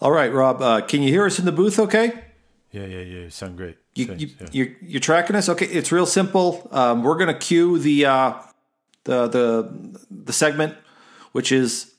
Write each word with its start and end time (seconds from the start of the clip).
All 0.00 0.10
right, 0.10 0.32
Rob, 0.32 0.62
uh, 0.62 0.80
can 0.82 1.02
you 1.02 1.10
hear 1.10 1.26
us 1.26 1.38
in 1.38 1.44
the 1.44 1.52
booth 1.52 1.78
okay? 1.78 2.24
Yeah, 2.72 2.86
yeah, 2.86 3.00
yeah. 3.00 3.28
Sound 3.28 3.56
great. 3.56 3.76
You, 3.94 4.06
Sounds- 4.06 4.22
you, 4.22 4.28
yeah. 4.40 4.46
you're, 4.52 4.68
you're 4.80 5.00
tracking 5.00 5.36
us? 5.36 5.48
Okay, 5.48 5.66
it's 5.66 5.92
real 5.92 6.06
simple. 6.06 6.68
Um, 6.72 7.02
we're 7.02 7.16
going 7.16 7.28
to 7.32 7.38
cue 7.38 7.78
the, 7.78 8.06
uh, 8.06 8.34
the, 9.04 9.28
the, 9.28 9.98
the 10.10 10.32
segment, 10.32 10.74
which 11.32 11.52
is 11.52 11.92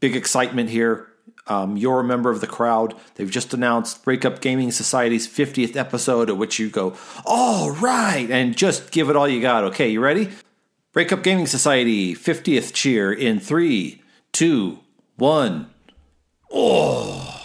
big 0.00 0.14
excitement 0.14 0.70
here. 0.70 1.08
Um, 1.48 1.76
you're 1.78 2.00
a 2.00 2.04
member 2.04 2.30
of 2.30 2.40
the 2.42 2.46
crowd. 2.46 2.94
They've 3.14 3.30
just 3.30 3.54
announced 3.54 4.04
Breakup 4.04 4.40
Gaming 4.40 4.70
Society's 4.70 5.26
50th 5.26 5.76
episode, 5.76 6.28
at 6.28 6.36
which 6.36 6.58
you 6.58 6.68
go, 6.68 6.94
all 7.24 7.70
right, 7.72 8.30
and 8.30 8.54
just 8.54 8.92
give 8.92 9.08
it 9.08 9.16
all 9.16 9.26
you 9.26 9.40
got. 9.40 9.64
Okay, 9.64 9.88
you 9.88 10.00
ready? 10.00 10.28
Breakup 10.92 11.22
Gaming 11.22 11.46
Society 11.46 12.14
50th 12.14 12.74
cheer 12.74 13.10
in 13.12 13.40
three, 13.40 14.02
two, 14.32 14.80
one. 15.16 15.70
Oh, 16.50 17.40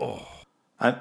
oh. 0.00 0.26
I, 0.80 0.96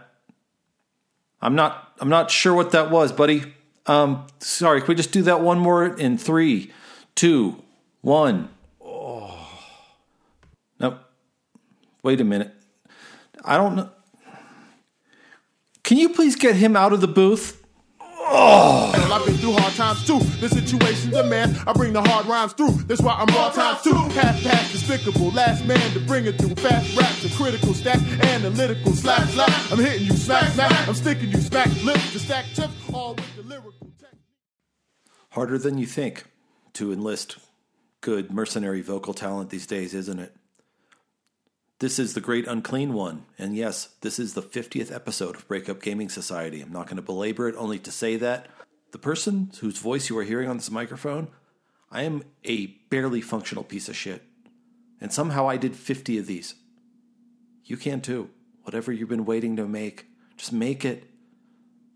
I'm 1.42 1.56
not. 1.56 1.94
I'm 2.00 2.10
not 2.10 2.30
sure 2.32 2.54
what 2.54 2.72
that 2.72 2.92
was, 2.92 3.12
buddy. 3.12 3.54
Um, 3.86 4.28
sorry. 4.40 4.82
Can 4.82 4.90
we 4.90 4.96
just 4.96 5.12
do 5.12 5.22
that 5.24 5.42
one 5.42 5.60
more 5.60 5.86
in 5.86 6.18
three, 6.18 6.72
two, 7.16 7.62
one? 8.02 8.50
Oh, 8.82 9.50
nope. 10.80 11.00
Wait 12.04 12.22
a 12.22 12.24
minute. 12.24 12.54
I 13.44 13.58
don't 13.58 13.76
know. 13.76 13.90
Can 15.84 15.98
you 15.98 16.10
please 16.10 16.36
get 16.36 16.56
him 16.56 16.76
out 16.76 16.92
of 16.92 17.02
the 17.02 17.08
booth? 17.08 17.57
I've 18.30 19.26
been 19.26 19.36
through 19.38 19.54
hard 19.54 19.74
times 19.74 20.06
too. 20.06 20.20
The 20.40 20.50
situation 20.50 21.12
demand 21.12 21.58
I 21.66 21.74
bring 21.74 21.94
the 21.94 22.02
hard 22.02 22.26
rhymes 22.26 22.54
through. 22.54 22.72
That's 22.88 23.02
why 23.02 23.14
I'm 23.14 23.28
raw 23.36 23.50
times 23.50 23.82
too. 23.82 23.94
Half 23.94 24.44
past 24.44 24.72
despicable, 24.72 25.32
last 25.32 25.66
man 25.66 25.92
to 25.92 26.00
bring 26.02 26.26
it 26.26 26.38
through. 26.38 26.56
Fast 26.56 26.98
raps 26.98 27.24
and 27.24 27.34
critical 27.34 27.74
stack, 27.74 28.00
analytical 28.24 28.94
slap 28.94 29.28
slap. 29.30 29.72
I'm 29.72 29.80
hitting 29.80 30.08
you 30.08 30.14
smack 30.14 30.52
smack. 30.54 30.88
I'm 30.88 30.94
sticking 30.94 31.30
you 31.30 31.40
smack 31.40 31.68
lips 31.84 32.12
to 32.14 32.20
stack 32.20 32.46
chips, 32.54 32.74
all 32.94 33.16
with 33.16 33.36
the 33.36 33.44
lyrical 33.44 33.92
technique. 34.00 34.22
Harder 35.32 35.58
than 35.58 35.78
you 35.78 35.86
think 35.86 36.26
to 36.74 36.92
enlist 36.92 37.38
good 38.02 38.32
mercenary 38.32 38.82
vocal 38.82 39.14
talent 39.14 39.50
these 39.50 39.66
days, 39.66 39.94
isn't 39.94 40.20
it? 40.20 40.36
This 41.80 42.00
is 42.00 42.16
the 42.16 42.22
Great 42.22 42.48
Unclean 42.48 42.92
One, 42.96 43.26
and 43.38 43.56
yes, 43.56 43.90
this 44.02 44.18
is 44.18 44.34
the 44.34 44.42
50th 44.42 44.92
episode 44.92 45.36
of 45.36 45.48
Breakup 45.48 45.80
Gaming 45.80 46.10
Society. 46.10 46.60
I'm 46.60 46.72
not 46.72 46.88
going 46.88 46.96
to 46.96 47.04
belabor 47.04 47.48
it, 47.48 47.56
only 47.56 47.78
to 47.78 47.92
say 47.92 48.16
that 48.16 48.48
the 48.94 48.98
person 48.98 49.52
whose 49.62 49.78
voice 49.78 50.10
you 50.10 50.18
are 50.18 50.24
hearing 50.24 50.50
on 50.50 50.58
this 50.58 50.72
microphone, 50.72 51.28
I 51.92 52.02
am 52.02 52.24
a 52.44 52.66
barely 52.90 53.22
functional 53.22 53.64
piece 53.64 53.88
of 53.88 53.96
shit. 53.96 54.24
And 55.00 55.14
somehow 55.14 55.48
I 55.48 55.58
did 55.58 55.76
50 55.76 56.18
of 56.18 56.26
these. 56.26 56.56
You 57.64 57.78
can 57.78 58.02
too. 58.02 58.32
Whatever 58.64 58.92
you've 58.92 59.10
been 59.10 59.26
waiting 59.26 59.56
to 59.58 59.68
make, 59.68 60.08
just 60.36 60.52
make 60.52 60.84
it. 60.84 61.08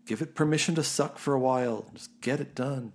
Give 0.06 0.22
it 0.22 0.36
permission 0.36 0.76
to 0.76 0.84
suck 0.84 1.18
for 1.18 1.34
a 1.34 1.40
while. 1.40 1.86
Just 1.92 2.20
get 2.20 2.38
it 2.38 2.54
done. 2.54 2.92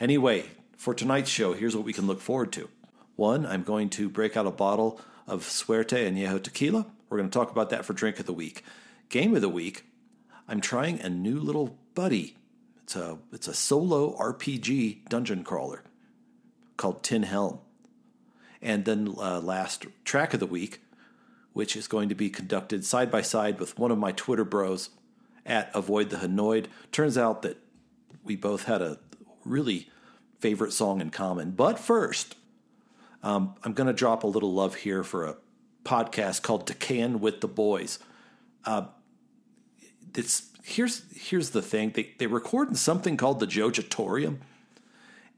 Anyway, 0.00 0.46
for 0.78 0.94
tonight's 0.94 1.28
show, 1.28 1.52
here's 1.52 1.76
what 1.76 1.84
we 1.84 1.92
can 1.92 2.06
look 2.06 2.22
forward 2.22 2.50
to. 2.52 2.70
One, 3.14 3.44
I'm 3.44 3.62
going 3.62 3.90
to 3.90 4.08
break 4.08 4.38
out 4.38 4.46
a 4.46 4.50
bottle 4.50 5.02
of 5.26 5.44
Suerte 5.44 5.96
Añejo 5.96 6.42
tequila. 6.42 6.86
We're 7.08 7.18
going 7.18 7.30
to 7.30 7.38
talk 7.38 7.50
about 7.50 7.70
that 7.70 7.84
for 7.84 7.92
drink 7.92 8.18
of 8.18 8.26
the 8.26 8.32
week. 8.32 8.64
Game 9.08 9.34
of 9.34 9.40
the 9.40 9.48
week, 9.48 9.84
I'm 10.48 10.60
trying 10.60 11.00
a 11.00 11.08
new 11.08 11.38
little 11.38 11.78
buddy. 11.94 12.36
It's 12.82 12.96
a 12.96 13.18
it's 13.32 13.48
a 13.48 13.54
solo 13.54 14.16
RPG 14.16 15.08
dungeon 15.08 15.44
crawler 15.44 15.82
called 16.76 17.02
Tin 17.02 17.22
Helm. 17.22 17.60
And 18.60 18.84
then 18.84 19.14
uh, 19.18 19.40
last 19.40 19.86
track 20.04 20.34
of 20.34 20.40
the 20.40 20.46
week, 20.46 20.80
which 21.52 21.76
is 21.76 21.86
going 21.86 22.08
to 22.08 22.14
be 22.14 22.30
conducted 22.30 22.84
side 22.84 23.10
by 23.10 23.22
side 23.22 23.60
with 23.60 23.78
one 23.78 23.90
of 23.90 23.98
my 23.98 24.12
Twitter 24.12 24.44
bros 24.44 24.90
at 25.46 25.70
Avoid 25.74 26.10
the 26.10 26.18
Hanoid. 26.18 26.68
Turns 26.90 27.18
out 27.18 27.42
that 27.42 27.58
we 28.22 28.36
both 28.36 28.64
had 28.64 28.80
a 28.80 28.98
really 29.44 29.88
favorite 30.40 30.72
song 30.72 31.00
in 31.00 31.10
common. 31.10 31.52
But 31.52 31.78
first, 31.78 32.36
um, 33.24 33.54
I'm 33.64 33.72
going 33.72 33.86
to 33.86 33.94
drop 33.94 34.22
a 34.22 34.26
little 34.26 34.52
love 34.52 34.76
here 34.76 35.02
for 35.02 35.24
a 35.24 35.36
podcast 35.82 36.42
called 36.42 36.66
Decayin 36.68 37.20
with 37.20 37.40
the 37.40 37.48
Boys. 37.48 37.98
Uh, 38.66 38.86
it's 40.14 40.50
here's 40.62 41.02
here's 41.12 41.50
the 41.50 41.62
thing 41.62 41.90
they 41.94 42.14
they 42.18 42.26
record 42.26 42.68
in 42.68 42.74
something 42.74 43.16
called 43.16 43.40
the 43.40 43.46
Jojatorium, 43.46 44.38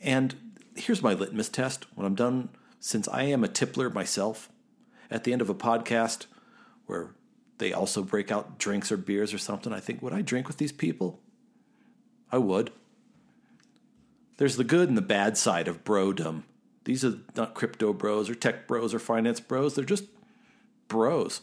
and 0.00 0.34
here's 0.74 1.00
my 1.00 1.14
litmus 1.14 1.48
test 1.48 1.86
when 1.94 2.06
I'm 2.06 2.16
done. 2.16 2.48
Since 2.80 3.08
I 3.08 3.22
am 3.22 3.42
a 3.42 3.48
tippler 3.48 3.88
myself, 3.88 4.50
at 5.10 5.24
the 5.24 5.32
end 5.32 5.40
of 5.40 5.48
a 5.48 5.54
podcast 5.54 6.26
where 6.86 7.14
they 7.58 7.72
also 7.72 8.02
break 8.02 8.30
out 8.30 8.58
drinks 8.58 8.92
or 8.92 8.96
beers 8.96 9.32
or 9.32 9.38
something, 9.38 9.72
I 9.72 9.80
think 9.80 10.02
would 10.02 10.12
I 10.12 10.22
drink 10.22 10.48
with 10.48 10.58
these 10.58 10.72
people? 10.72 11.20
I 12.30 12.38
would. 12.38 12.72
There's 14.36 14.56
the 14.56 14.64
good 14.64 14.88
and 14.88 14.98
the 14.98 15.02
bad 15.02 15.38
side 15.38 15.68
of 15.68 15.84
brodom. 15.84 16.42
These 16.86 17.04
are 17.04 17.14
not 17.34 17.54
crypto 17.54 17.92
bros 17.92 18.30
or 18.30 18.36
tech 18.36 18.68
bros 18.68 18.94
or 18.94 19.00
finance 19.00 19.40
bros. 19.40 19.74
They're 19.74 19.84
just 19.84 20.04
bros. 20.86 21.40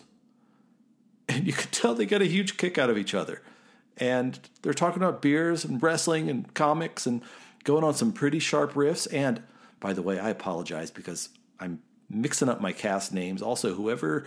And 1.28 1.46
you 1.46 1.52
can 1.52 1.70
tell 1.70 1.94
they 1.94 2.06
get 2.06 2.22
a 2.22 2.26
huge 2.26 2.56
kick 2.56 2.78
out 2.78 2.90
of 2.90 2.98
each 2.98 3.14
other. 3.14 3.42
And 3.98 4.40
they're 4.62 4.74
talking 4.74 5.04
about 5.04 5.22
beers 5.22 5.66
and 5.66 5.84
wrestling 5.84 6.30
and 6.30 6.52
comics 6.54 7.06
and 7.06 7.22
going 7.66 7.84
on 7.84 7.94
some 7.94 8.14
pretty 8.14 8.40
sharp 8.40 8.72
riffs. 8.74 9.06
And 9.14 9.44
by 9.82 9.92
the 9.92 10.02
way, 10.02 10.18
I 10.18 10.30
apologize 10.30 10.92
because 10.92 11.28
I'm 11.60 11.82
mixing 12.10 12.48
up 12.48 12.62
my 12.62 12.72
cast 12.72 13.14
names. 13.14 13.42
Also, 13.42 13.74
whoever 13.74 14.26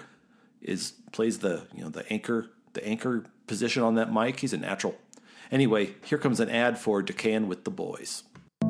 is 0.60 0.92
plays 1.12 1.38
the 1.38 1.66
you 1.74 1.82
know 1.82 1.88
the 1.88 2.10
anchor 2.12 2.50
the 2.74 2.86
anchor 2.86 3.24
position 3.46 3.82
on 3.82 3.94
that 3.94 4.12
mic, 4.12 4.40
he's 4.40 4.52
a 4.52 4.58
natural. 4.58 4.96
Anyway, 5.50 5.94
here 6.04 6.18
comes 6.18 6.40
an 6.40 6.50
ad 6.50 6.78
for 6.78 7.02
Decayin 7.02 7.46
with 7.46 7.64
the 7.64 7.70
Boys. 7.70 8.24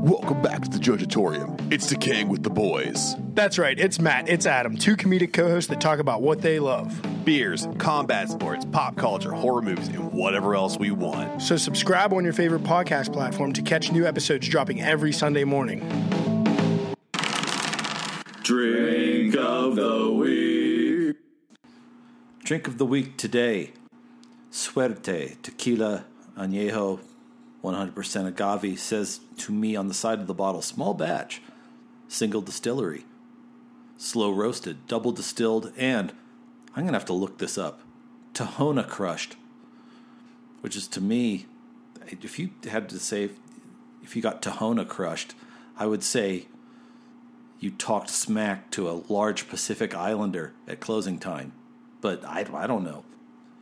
Welcome 0.07 0.41
back 0.41 0.63
to 0.63 0.71
the 0.71 0.79
Jojatorium. 0.79 1.73
It's 1.73 1.89
decaying 1.89 2.29
with 2.29 2.45
the 2.45 2.51
boys. 2.51 3.17
That's 3.35 3.59
right. 3.59 3.77
It's 3.77 3.99
Matt. 3.99 4.29
It's 4.29 4.47
Adam. 4.47 4.77
Two 4.77 4.95
comedic 4.95 5.33
co 5.33 5.49
hosts 5.49 5.69
that 5.71 5.81
talk 5.81 5.99
about 5.99 6.23
what 6.23 6.41
they 6.41 6.61
love. 6.61 6.97
Beers, 7.25 7.67
combat 7.79 8.29
sports, 8.29 8.65
pop 8.67 8.95
culture, 8.95 9.33
horror 9.33 9.63
movies, 9.63 9.89
and 9.89 10.13
whatever 10.13 10.55
else 10.55 10.79
we 10.79 10.93
want. 10.93 11.43
So, 11.43 11.57
subscribe 11.57 12.13
on 12.13 12.23
your 12.23 12.33
favorite 12.33 12.63
podcast 12.63 13.13
platform 13.13 13.53
to 13.55 13.63
catch 13.63 13.91
new 13.91 14.07
episodes 14.07 14.47
dropping 14.47 14.81
every 14.81 15.11
Sunday 15.11 15.43
morning. 15.43 15.81
Drink 18.45 19.35
of 19.35 19.75
the 19.75 20.13
week. 20.13 21.17
Drink 22.45 22.69
of 22.69 22.79
the 22.79 22.87
week 22.87 23.17
today 23.19 23.73
Suerte 24.53 25.37
Tequila 25.43 26.05
Añejo 26.39 27.01
100% 27.67 28.27
agave 28.27 28.79
says 28.79 29.21
to 29.39 29.53
me 29.53 29.75
on 29.77 29.89
the 29.89 29.95
side 29.95 30.21
of 30.21 30.27
the 30.27 30.35
bottle 30.35 30.63
small 30.63 30.95
batch, 30.95 31.43
single 32.09 32.41
distillery, 32.41 33.05
slow 33.99 34.31
roasted, 34.31 34.87
double 34.87 35.13
distilled, 35.13 35.73
and 35.77 36.13
I'm 36.75 36.85
going 36.85 36.93
to 36.93 36.99
have 36.99 37.07
to 37.07 37.13
look 37.13 37.39
this 37.39 37.59
up 37.59 37.81
Tahona 38.35 38.87
crushed, 38.87 39.37
which 40.61 40.77
is 40.77 40.87
to 40.89 41.01
me, 41.01 41.47
if 42.07 42.39
you 42.39 42.51
had 42.71 42.89
to 42.91 42.99
say, 42.99 43.31
if 44.03 44.15
you 44.15 44.23
got 44.23 44.43
Tahona 44.43 44.87
crushed, 44.87 45.35
I 45.79 45.87
would 45.87 46.03
say 46.03 46.47
you 47.59 47.71
talked 47.71 48.11
smack 48.11 48.71
to 48.73 48.91
a 48.91 49.03
large 49.09 49.49
Pacific 49.49 49.95
Islander 49.95 50.53
at 50.69 50.81
closing 50.81 51.19
time. 51.19 51.53
But 52.01 52.25
I, 52.25 52.47
I 52.53 52.67
don't 52.67 52.85
know. 52.85 53.05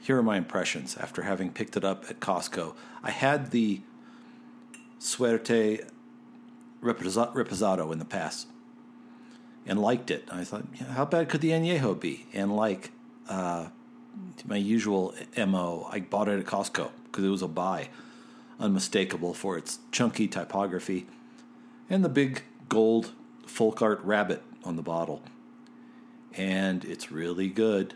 Here 0.00 0.18
are 0.18 0.22
my 0.22 0.36
impressions 0.36 0.96
after 0.96 1.22
having 1.22 1.50
picked 1.50 1.76
it 1.76 1.84
up 1.84 2.04
at 2.10 2.20
Costco. 2.20 2.74
I 3.02 3.10
had 3.10 3.52
the 3.52 3.80
Suerte 5.04 5.80
Reposa- 6.82 7.34
Reposado 7.34 7.92
in 7.92 7.98
the 7.98 8.06
past 8.06 8.48
and 9.66 9.78
liked 9.78 10.10
it. 10.10 10.26
I 10.32 10.44
thought, 10.44 10.64
how 10.92 11.04
bad 11.04 11.28
could 11.28 11.42
the 11.42 11.50
Añejo 11.50 12.00
be? 12.00 12.26
And 12.32 12.56
like 12.56 12.90
uh, 13.28 13.66
my 14.46 14.56
usual 14.56 15.14
MO, 15.36 15.86
I 15.92 16.00
bought 16.00 16.28
it 16.28 16.38
at 16.38 16.46
Costco 16.46 16.90
because 17.04 17.22
it 17.22 17.28
was 17.28 17.42
a 17.42 17.48
buy. 17.48 17.88
Unmistakable 18.58 19.34
for 19.34 19.58
its 19.58 19.78
chunky 19.92 20.26
typography 20.26 21.06
and 21.90 22.02
the 22.02 22.08
big 22.08 22.42
gold 22.70 23.12
folk 23.46 23.82
art 23.82 24.02
rabbit 24.04 24.42
on 24.64 24.76
the 24.76 24.82
bottle. 24.82 25.22
And 26.32 26.82
it's 26.82 27.12
really 27.12 27.48
good. 27.48 27.92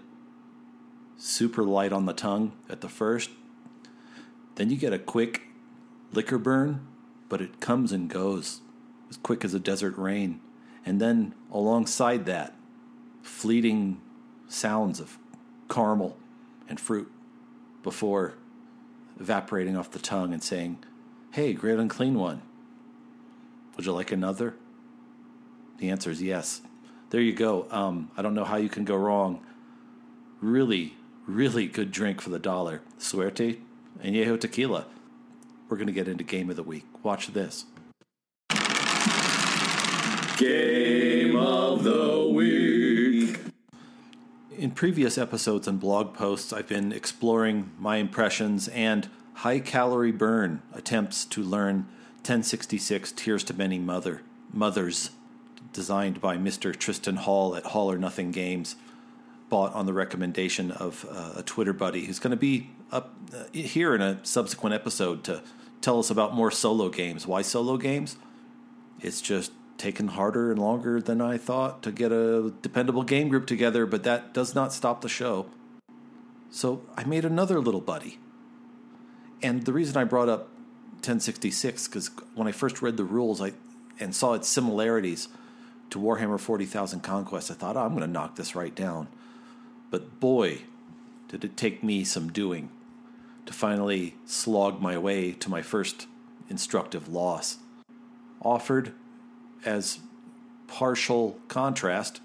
Super 1.16 1.64
light 1.64 1.92
on 1.92 2.04
the 2.04 2.12
tongue 2.12 2.52
at 2.68 2.82
the 2.82 2.88
first. 2.88 3.30
Then 4.56 4.68
you 4.68 4.76
get 4.76 4.92
a 4.92 4.98
quick 4.98 5.42
liquor 6.12 6.38
burn, 6.38 6.86
but 7.28 7.40
it 7.40 7.60
comes 7.60 7.92
and 7.92 8.08
goes 8.08 8.60
as 9.10 9.16
quick 9.16 9.44
as 9.44 9.54
a 9.54 9.60
desert 9.60 9.96
rain. 9.96 10.40
And 10.84 11.00
then 11.00 11.34
alongside 11.50 12.26
that, 12.26 12.54
fleeting 13.22 14.00
sounds 14.48 15.00
of 15.00 15.18
caramel 15.68 16.16
and 16.68 16.80
fruit 16.80 17.10
before 17.82 18.34
evaporating 19.20 19.76
off 19.76 19.90
the 19.90 19.98
tongue 19.98 20.32
and 20.32 20.42
saying, 20.42 20.78
Hey, 21.32 21.52
great 21.52 21.78
unclean 21.78 22.18
one. 22.18 22.42
Would 23.76 23.86
you 23.86 23.92
like 23.92 24.12
another? 24.12 24.54
The 25.78 25.90
answer 25.90 26.10
is 26.10 26.22
yes. 26.22 26.62
There 27.10 27.20
you 27.20 27.32
go. 27.32 27.66
Um, 27.70 28.10
I 28.16 28.22
don't 28.22 28.34
know 28.34 28.44
how 28.44 28.56
you 28.56 28.68
can 28.68 28.84
go 28.84 28.96
wrong 28.96 29.44
really, 30.40 30.96
really 31.26 31.66
good 31.66 31.90
drink 31.90 32.20
for 32.20 32.30
the 32.30 32.38
dollar. 32.38 32.82
Suerte 32.98 33.58
Añejo 34.02 34.38
Tequila. 34.38 34.86
We're 35.68 35.76
going 35.76 35.88
to 35.88 35.92
get 35.92 36.08
into 36.08 36.24
Game 36.24 36.48
of 36.48 36.56
the 36.56 36.62
Week. 36.62 36.86
Watch 37.02 37.28
this. 37.28 37.66
Game 40.38 41.36
of 41.36 41.84
the 41.84 42.30
week. 42.32 43.38
In 44.56 44.70
previous 44.70 45.18
episodes 45.18 45.68
and 45.68 45.78
blog 45.78 46.14
posts, 46.14 46.52
I've 46.52 46.68
been 46.68 46.92
exploring 46.92 47.70
my 47.78 47.96
impressions 47.96 48.68
and 48.68 49.10
high 49.34 49.60
calorie 49.60 50.12
burn 50.12 50.62
attempts 50.72 51.24
to 51.26 51.42
learn 51.42 51.86
1066 52.18 53.12
Tears 53.12 53.44
to 53.44 53.54
Many 53.54 53.78
Mother 53.78 54.22
Mothers, 54.52 55.10
designed 55.72 56.20
by 56.20 56.36
Mr. 56.36 56.74
Tristan 56.74 57.16
Hall 57.16 57.54
at 57.54 57.66
Hall 57.66 57.90
or 57.90 57.98
Nothing 57.98 58.30
Games, 58.30 58.76
bought 59.48 59.74
on 59.74 59.86
the 59.86 59.92
recommendation 59.92 60.70
of 60.70 61.04
uh, 61.10 61.32
a 61.36 61.42
Twitter 61.42 61.72
buddy 61.72 62.06
who's 62.06 62.18
going 62.18 62.30
to 62.30 62.36
be 62.36 62.70
up 62.90 63.14
uh, 63.34 63.44
here 63.52 63.94
in 63.94 64.00
a 64.00 64.24
subsequent 64.24 64.74
episode 64.74 65.24
to 65.24 65.42
tell 65.80 65.98
us 65.98 66.10
about 66.10 66.34
more 66.34 66.50
solo 66.50 66.88
games. 66.88 67.26
Why 67.26 67.42
solo 67.42 67.76
games? 67.76 68.16
It's 69.00 69.20
just 69.20 69.52
taken 69.76 70.08
harder 70.08 70.50
and 70.50 70.60
longer 70.60 71.00
than 71.00 71.20
I 71.20 71.38
thought 71.38 71.82
to 71.84 71.92
get 71.92 72.10
a 72.10 72.52
dependable 72.62 73.04
game 73.04 73.28
group 73.28 73.46
together, 73.46 73.86
but 73.86 74.02
that 74.02 74.34
does 74.34 74.54
not 74.54 74.72
stop 74.72 75.02
the 75.02 75.08
show. 75.08 75.46
So 76.50 76.82
I 76.96 77.04
made 77.04 77.24
another 77.24 77.60
little 77.60 77.80
buddy. 77.80 78.18
And 79.42 79.64
the 79.64 79.72
reason 79.72 79.96
I 79.96 80.04
brought 80.04 80.28
up 80.28 80.48
1066 80.94 81.86
because 81.86 82.10
when 82.34 82.48
I 82.48 82.52
first 82.52 82.82
read 82.82 82.96
the 82.96 83.04
rules, 83.04 83.40
I 83.40 83.52
and 84.00 84.14
saw 84.14 84.34
its 84.34 84.48
similarities 84.48 85.28
to 85.90 85.98
Warhammer 85.98 86.38
40,000 86.38 87.00
Conquest, 87.00 87.50
I 87.50 87.54
thought, 87.54 87.76
oh, 87.76 87.80
I'm 87.80 87.90
going 87.90 88.00
to 88.00 88.06
knock 88.06 88.36
this 88.36 88.54
right 88.54 88.74
down. 88.74 89.08
But 89.90 90.20
boy, 90.20 90.62
did 91.28 91.44
it 91.44 91.56
take 91.56 91.82
me 91.82 92.04
some 92.04 92.30
doing 92.30 92.70
to 93.48 93.54
finally 93.54 94.14
slog 94.26 94.78
my 94.78 94.98
way 94.98 95.32
to 95.32 95.48
my 95.48 95.62
first 95.62 96.06
instructive 96.50 97.08
loss. 97.08 97.56
Offered 98.42 98.92
as 99.64 100.00
partial 100.66 101.40
contrast, 101.48 102.20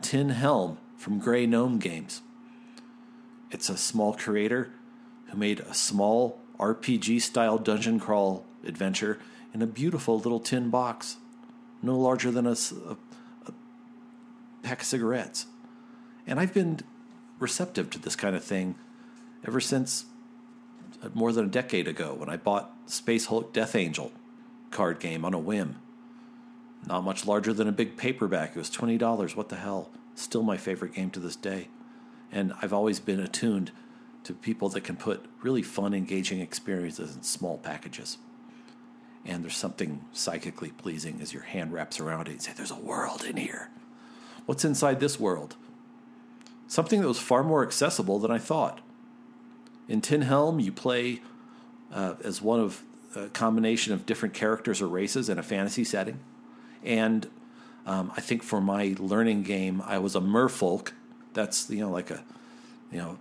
Tin 0.00 0.30
Helm 0.30 0.78
from 0.96 1.18
Grey 1.18 1.44
Gnome 1.44 1.78
Games. 1.78 2.22
It's 3.50 3.68
a 3.68 3.76
small 3.76 4.14
creator 4.14 4.70
who 5.26 5.36
made 5.36 5.60
a 5.60 5.74
small 5.74 6.40
RPG 6.58 7.20
style 7.20 7.58
dungeon 7.58 8.00
crawl 8.00 8.46
adventure 8.64 9.18
in 9.52 9.60
a 9.60 9.66
beautiful 9.66 10.16
little 10.16 10.40
tin 10.40 10.70
box, 10.70 11.18
no 11.82 11.98
larger 11.98 12.30
than 12.30 12.46
a, 12.46 12.52
a, 12.88 12.96
a 13.48 13.52
pack 14.62 14.80
of 14.80 14.86
cigarettes. 14.86 15.44
And 16.26 16.40
I've 16.40 16.54
been 16.54 16.80
receptive 17.38 17.90
to 17.90 17.98
this 17.98 18.16
kind 18.16 18.34
of 18.34 18.42
thing 18.42 18.76
ever 19.46 19.60
since 19.60 20.06
more 21.14 21.32
than 21.32 21.46
a 21.46 21.48
decade 21.48 21.88
ago 21.88 22.14
when 22.14 22.28
I 22.28 22.36
bought 22.36 22.72
Space 22.86 23.26
Hulk 23.26 23.52
Death 23.52 23.74
Angel 23.74 24.12
card 24.70 25.00
game 25.00 25.24
on 25.24 25.34
a 25.34 25.38
whim. 25.38 25.76
Not 26.86 27.04
much 27.04 27.26
larger 27.26 27.52
than 27.52 27.68
a 27.68 27.72
big 27.72 27.96
paperback. 27.96 28.50
It 28.50 28.58
was 28.58 28.70
$20. 28.70 29.36
What 29.36 29.48
the 29.48 29.56
hell? 29.56 29.90
Still 30.14 30.42
my 30.42 30.56
favorite 30.56 30.94
game 30.94 31.10
to 31.10 31.20
this 31.20 31.36
day. 31.36 31.68
And 32.32 32.52
I've 32.60 32.72
always 32.72 32.98
been 32.98 33.20
attuned 33.20 33.70
to 34.24 34.32
people 34.32 34.68
that 34.70 34.84
can 34.84 34.96
put 34.96 35.24
really 35.42 35.62
fun, 35.62 35.94
engaging 35.94 36.40
experiences 36.40 37.14
in 37.14 37.22
small 37.22 37.58
packages. 37.58 38.18
And 39.24 39.44
there's 39.44 39.56
something 39.56 40.04
psychically 40.12 40.70
pleasing 40.70 41.20
as 41.20 41.32
your 41.32 41.42
hand 41.42 41.72
wraps 41.72 42.00
around 42.00 42.28
it 42.28 42.32
and 42.32 42.42
say, 42.42 42.52
There's 42.56 42.70
a 42.70 42.76
world 42.76 43.24
in 43.24 43.36
here. 43.36 43.70
What's 44.46 44.64
inside 44.64 44.98
this 44.98 45.20
world? 45.20 45.56
Something 46.66 47.00
that 47.00 47.08
was 47.08 47.20
far 47.20 47.44
more 47.44 47.64
accessible 47.64 48.18
than 48.18 48.30
I 48.30 48.38
thought. 48.38 48.80
In 49.88 50.00
Tin 50.00 50.22
Helm, 50.22 50.60
you 50.60 50.72
play 50.72 51.20
uh, 51.92 52.14
as 52.22 52.40
one 52.40 52.60
of 52.60 52.82
a 53.14 53.28
combination 53.28 53.92
of 53.92 54.06
different 54.06 54.34
characters 54.34 54.80
or 54.80 54.88
races 54.88 55.28
in 55.28 55.38
a 55.38 55.42
fantasy 55.42 55.84
setting. 55.84 56.20
And 56.82 57.28
um, 57.86 58.12
I 58.16 58.20
think 58.20 58.42
for 58.42 58.60
my 58.60 58.94
learning 58.98 59.42
game, 59.42 59.82
I 59.84 59.98
was 59.98 60.14
a 60.14 60.20
merfolk. 60.20 60.92
That's 61.34 61.68
you 61.70 61.80
know 61.80 61.90
like 61.90 62.10
a 62.10 62.22
you 62.90 62.98
know 62.98 63.18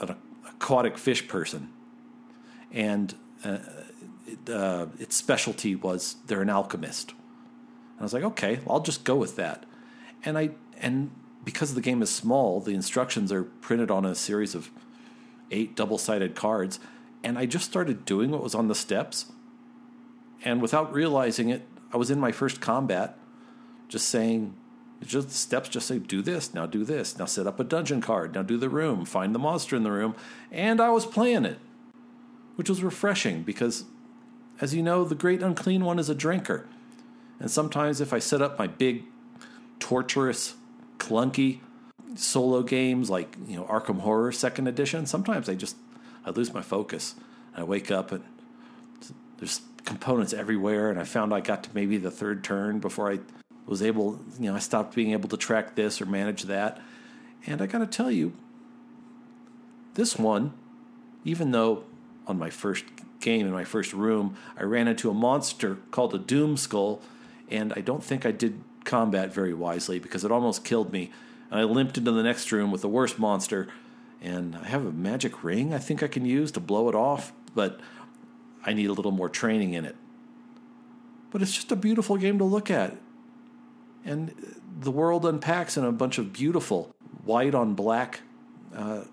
an 0.00 0.16
aquatic 0.48 0.98
fish 0.98 1.28
person, 1.28 1.70
and 2.72 3.14
uh, 3.44 3.58
it, 4.26 4.50
uh, 4.50 4.86
its 4.98 5.16
specialty 5.16 5.74
was 5.74 6.16
they're 6.26 6.42
an 6.42 6.50
alchemist. 6.50 7.10
And 7.10 8.00
I 8.00 8.02
was 8.02 8.12
like, 8.12 8.24
okay, 8.24 8.60
well, 8.64 8.76
I'll 8.76 8.82
just 8.82 9.04
go 9.04 9.16
with 9.16 9.36
that. 9.36 9.64
And 10.24 10.36
I 10.36 10.50
and 10.78 11.10
because 11.44 11.74
the 11.74 11.80
game 11.80 12.02
is 12.02 12.10
small, 12.10 12.60
the 12.60 12.74
instructions 12.74 13.30
are 13.32 13.44
printed 13.44 13.90
on 13.90 14.04
a 14.04 14.14
series 14.14 14.54
of 14.54 14.70
eight 15.50 15.76
double-sided 15.76 16.34
cards, 16.34 16.80
and 17.22 17.38
I 17.38 17.46
just 17.46 17.64
started 17.64 18.04
doing 18.04 18.30
what 18.30 18.42
was 18.42 18.54
on 18.54 18.68
the 18.68 18.74
steps. 18.74 19.26
And 20.44 20.62
without 20.62 20.92
realizing 20.92 21.48
it, 21.48 21.66
I 21.92 21.96
was 21.96 22.10
in 22.10 22.20
my 22.20 22.32
first 22.32 22.60
combat, 22.60 23.18
just 23.88 24.08
saying, 24.08 24.54
just 25.06 25.30
steps 25.30 25.68
just 25.68 25.86
say 25.86 25.98
do 25.98 26.20
this 26.20 26.52
now 26.52 26.66
do 26.66 26.84
this 26.84 27.18
now 27.18 27.24
set 27.24 27.46
up 27.46 27.58
a 27.58 27.64
dungeon 27.64 28.00
card 28.00 28.34
now 28.34 28.42
do 28.42 28.56
the 28.56 28.68
room 28.68 29.04
find 29.04 29.34
the 29.34 29.38
monster 29.38 29.74
in 29.74 29.82
the 29.82 29.90
room 29.90 30.14
and 30.50 30.80
i 30.80 30.90
was 30.90 31.06
playing 31.06 31.44
it 31.44 31.58
which 32.56 32.68
was 32.68 32.82
refreshing 32.82 33.42
because 33.42 33.84
as 34.60 34.74
you 34.74 34.82
know 34.82 35.04
the 35.04 35.14
great 35.14 35.42
unclean 35.42 35.84
one 35.84 35.98
is 35.98 36.08
a 36.08 36.14
drinker 36.14 36.68
and 37.38 37.50
sometimes 37.50 38.00
if 38.00 38.12
i 38.12 38.18
set 38.18 38.42
up 38.42 38.58
my 38.58 38.66
big 38.66 39.04
torturous 39.78 40.54
clunky 40.98 41.60
solo 42.16 42.62
games 42.62 43.08
like 43.08 43.36
you 43.46 43.56
know 43.56 43.64
arkham 43.64 44.00
horror 44.00 44.32
second 44.32 44.66
edition 44.66 45.06
sometimes 45.06 45.48
i 45.48 45.54
just 45.54 45.76
i 46.24 46.30
lose 46.30 46.52
my 46.52 46.62
focus 46.62 47.14
i 47.56 47.62
wake 47.62 47.90
up 47.90 48.10
and 48.10 48.24
there's 49.38 49.60
components 49.84 50.32
everywhere 50.32 50.90
and 50.90 50.98
i 50.98 51.04
found 51.04 51.32
i 51.32 51.40
got 51.40 51.62
to 51.62 51.70
maybe 51.72 51.96
the 51.96 52.10
third 52.10 52.42
turn 52.42 52.78
before 52.80 53.12
i 53.12 53.18
was 53.70 53.82
able, 53.82 54.18
you 54.38 54.50
know, 54.50 54.56
I 54.56 54.58
stopped 54.58 54.96
being 54.96 55.12
able 55.12 55.28
to 55.28 55.36
track 55.36 55.76
this 55.76 56.00
or 56.02 56.06
manage 56.06 56.42
that. 56.44 56.80
And 57.46 57.62
I 57.62 57.66
got 57.66 57.78
to 57.78 57.86
tell 57.86 58.10
you, 58.10 58.32
this 59.94 60.18
one, 60.18 60.52
even 61.24 61.52
though 61.52 61.84
on 62.26 62.36
my 62.36 62.50
first 62.50 62.84
game 63.20 63.46
in 63.46 63.52
my 63.52 63.64
first 63.64 63.92
room, 63.92 64.36
I 64.58 64.64
ran 64.64 64.88
into 64.88 65.08
a 65.08 65.14
monster 65.14 65.78
called 65.92 66.14
a 66.14 66.18
Doom 66.18 66.56
Skull, 66.56 67.00
and 67.48 67.72
I 67.76 67.80
don't 67.80 68.02
think 68.02 68.26
I 68.26 68.32
did 68.32 68.60
combat 68.84 69.32
very 69.32 69.54
wisely 69.54 70.00
because 70.00 70.24
it 70.24 70.32
almost 70.32 70.64
killed 70.64 70.92
me. 70.92 71.12
And 71.50 71.60
I 71.60 71.64
limped 71.64 71.98
into 71.98 72.12
the 72.12 72.22
next 72.22 72.52
room 72.52 72.70
with 72.70 72.82
the 72.82 72.88
worst 72.88 73.18
monster, 73.18 73.68
and 74.20 74.56
I 74.56 74.68
have 74.68 74.84
a 74.84 74.92
magic 74.92 75.42
ring 75.42 75.74
I 75.74 75.78
think 75.78 76.02
I 76.02 76.08
can 76.08 76.24
use 76.24 76.52
to 76.52 76.60
blow 76.60 76.88
it 76.88 76.94
off, 76.94 77.32
but 77.54 77.80
I 78.64 78.72
need 78.72 78.86
a 78.86 78.92
little 78.92 79.12
more 79.12 79.28
training 79.28 79.74
in 79.74 79.84
it. 79.84 79.96
But 81.30 81.42
it's 81.42 81.54
just 81.54 81.72
a 81.72 81.76
beautiful 81.76 82.16
game 82.16 82.38
to 82.38 82.44
look 82.44 82.70
at. 82.70 82.96
And 84.04 84.56
the 84.80 84.90
world 84.90 85.24
unpacks 85.26 85.76
in 85.76 85.84
a 85.84 85.92
bunch 85.92 86.18
of 86.18 86.32
beautiful 86.32 86.94
white 87.24 87.54
on 87.54 87.74
black 87.74 88.20
uh, 88.74 89.04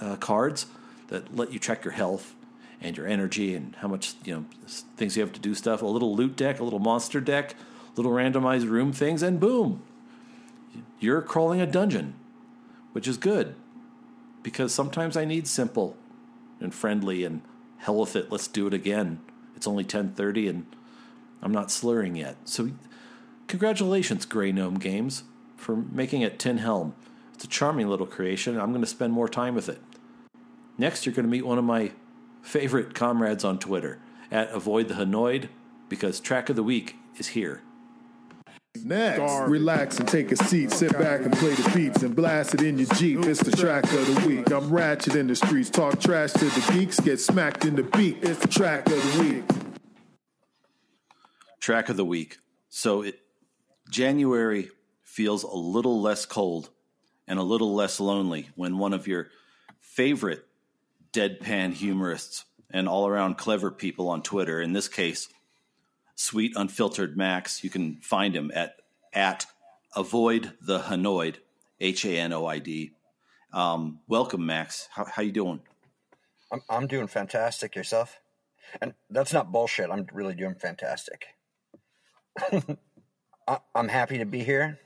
uh, 0.00 0.16
cards 0.16 0.66
that 1.08 1.34
let 1.34 1.52
you 1.52 1.58
check 1.58 1.84
your 1.84 1.92
health 1.92 2.34
and 2.80 2.96
your 2.96 3.06
energy 3.06 3.54
and 3.54 3.74
how 3.76 3.88
much 3.88 4.14
you 4.24 4.34
know 4.34 4.44
things 4.96 5.16
you 5.16 5.22
have 5.22 5.32
to 5.32 5.40
do 5.40 5.54
stuff. 5.54 5.82
A 5.82 5.86
little 5.86 6.14
loot 6.14 6.36
deck, 6.36 6.60
a 6.60 6.64
little 6.64 6.78
monster 6.78 7.20
deck, 7.20 7.54
little 7.96 8.12
randomized 8.12 8.68
room 8.68 8.92
things, 8.92 9.22
and 9.22 9.40
boom, 9.40 9.82
you're 11.00 11.22
crawling 11.22 11.60
a 11.60 11.66
dungeon, 11.66 12.14
which 12.92 13.08
is 13.08 13.16
good 13.16 13.54
because 14.42 14.72
sometimes 14.72 15.16
I 15.16 15.24
need 15.24 15.46
simple 15.46 15.96
and 16.60 16.74
friendly 16.74 17.24
and 17.24 17.42
hell 17.78 17.96
with 18.00 18.16
it. 18.16 18.30
Let's 18.30 18.48
do 18.48 18.66
it 18.66 18.74
again. 18.74 19.20
It's 19.54 19.66
only 19.66 19.84
ten 19.84 20.12
thirty 20.12 20.48
and 20.48 20.66
I'm 21.42 21.52
not 21.52 21.70
slurring 21.70 22.16
yet. 22.16 22.36
So 22.44 22.70
Congratulations, 23.48 24.26
Grey 24.26 24.50
Gnome 24.50 24.78
Games, 24.78 25.22
for 25.56 25.76
making 25.76 26.22
it 26.22 26.38
Tin 26.38 26.58
Helm. 26.58 26.94
It's 27.34 27.44
a 27.44 27.48
charming 27.48 27.88
little 27.88 28.06
creation. 28.06 28.58
I'm 28.58 28.70
going 28.70 28.82
to 28.82 28.88
spend 28.88 29.12
more 29.12 29.28
time 29.28 29.54
with 29.54 29.68
it. 29.68 29.80
Next, 30.76 31.06
you're 31.06 31.14
going 31.14 31.26
to 31.26 31.30
meet 31.30 31.46
one 31.46 31.58
of 31.58 31.64
my 31.64 31.92
favorite 32.42 32.94
comrades 32.94 33.44
on 33.44 33.58
Twitter 33.58 34.00
at 34.32 34.50
Avoid 34.50 34.88
the 34.88 34.94
Hanoid 34.94 35.48
because 35.88 36.18
track 36.18 36.48
of 36.48 36.56
the 36.56 36.62
week 36.62 36.96
is 37.18 37.28
here. 37.28 37.62
Next, 38.84 39.48
relax 39.48 39.98
and 39.98 40.08
take 40.08 40.32
a 40.32 40.36
seat, 40.36 40.70
sit 40.70 40.92
back 40.92 41.22
and 41.22 41.32
play 41.32 41.54
the 41.54 41.70
beats 41.74 42.02
and 42.02 42.14
blast 42.14 42.54
it 42.54 42.62
in 42.62 42.78
your 42.78 42.88
Jeep. 42.94 43.24
It's 43.24 43.42
the 43.42 43.56
track 43.56 43.84
of 43.84 44.14
the 44.14 44.26
week. 44.26 44.50
I'm 44.50 44.70
ratchet 44.70 45.16
in 45.16 45.26
the 45.26 45.36
streets, 45.36 45.70
talk 45.70 46.00
trash 46.00 46.32
to 46.32 46.44
the 46.44 46.72
geeks, 46.72 47.00
get 47.00 47.20
smacked 47.20 47.64
in 47.64 47.76
the 47.76 47.82
beat. 47.82 48.18
It's 48.22 48.40
the 48.40 48.48
track 48.48 48.86
of 48.86 49.16
the 49.16 49.22
week. 49.22 49.44
Track 51.60 51.88
of 51.88 51.96
the 51.96 52.04
week. 52.04 52.38
So 52.68 53.02
it 53.02 53.20
January 53.90 54.70
feels 55.04 55.44
a 55.44 55.56
little 55.56 56.00
less 56.00 56.26
cold 56.26 56.70
and 57.26 57.38
a 57.38 57.42
little 57.42 57.74
less 57.74 58.00
lonely 58.00 58.48
when 58.54 58.78
one 58.78 58.92
of 58.92 59.06
your 59.06 59.28
favorite 59.80 60.44
deadpan 61.12 61.72
humorists 61.72 62.44
and 62.70 62.88
all 62.88 63.06
around 63.06 63.38
clever 63.38 63.70
people 63.70 64.08
on 64.08 64.22
Twitter, 64.22 64.60
in 64.60 64.72
this 64.72 64.88
case, 64.88 65.28
Sweet 66.16 66.54
Unfiltered 66.56 67.16
Max, 67.16 67.62
you 67.62 67.68
can 67.68 67.96
find 67.96 68.34
him 68.34 68.50
at 68.54 68.76
at 69.12 69.46
avoid 69.94 70.52
the 70.62 70.80
Hanoid, 70.80 71.36
H 71.78 72.06
A 72.06 72.18
N 72.18 72.32
O 72.32 72.46
I 72.46 72.58
D. 72.58 72.92
Um, 73.52 74.00
welcome, 74.08 74.44
Max. 74.46 74.88
How 74.90 75.04
how 75.04 75.22
you 75.22 75.30
doing? 75.30 75.60
I'm 76.50 76.62
I'm 76.70 76.86
doing 76.86 77.06
fantastic. 77.06 77.76
Yourself? 77.76 78.18
And 78.80 78.94
that's 79.10 79.32
not 79.32 79.52
bullshit. 79.52 79.90
I'm 79.90 80.06
really 80.12 80.34
doing 80.34 80.54
fantastic. 80.54 81.26
I, 83.46 83.58
I'm 83.74 83.88
happy 83.88 84.18
to 84.18 84.26
be 84.26 84.42
here. 84.42 84.80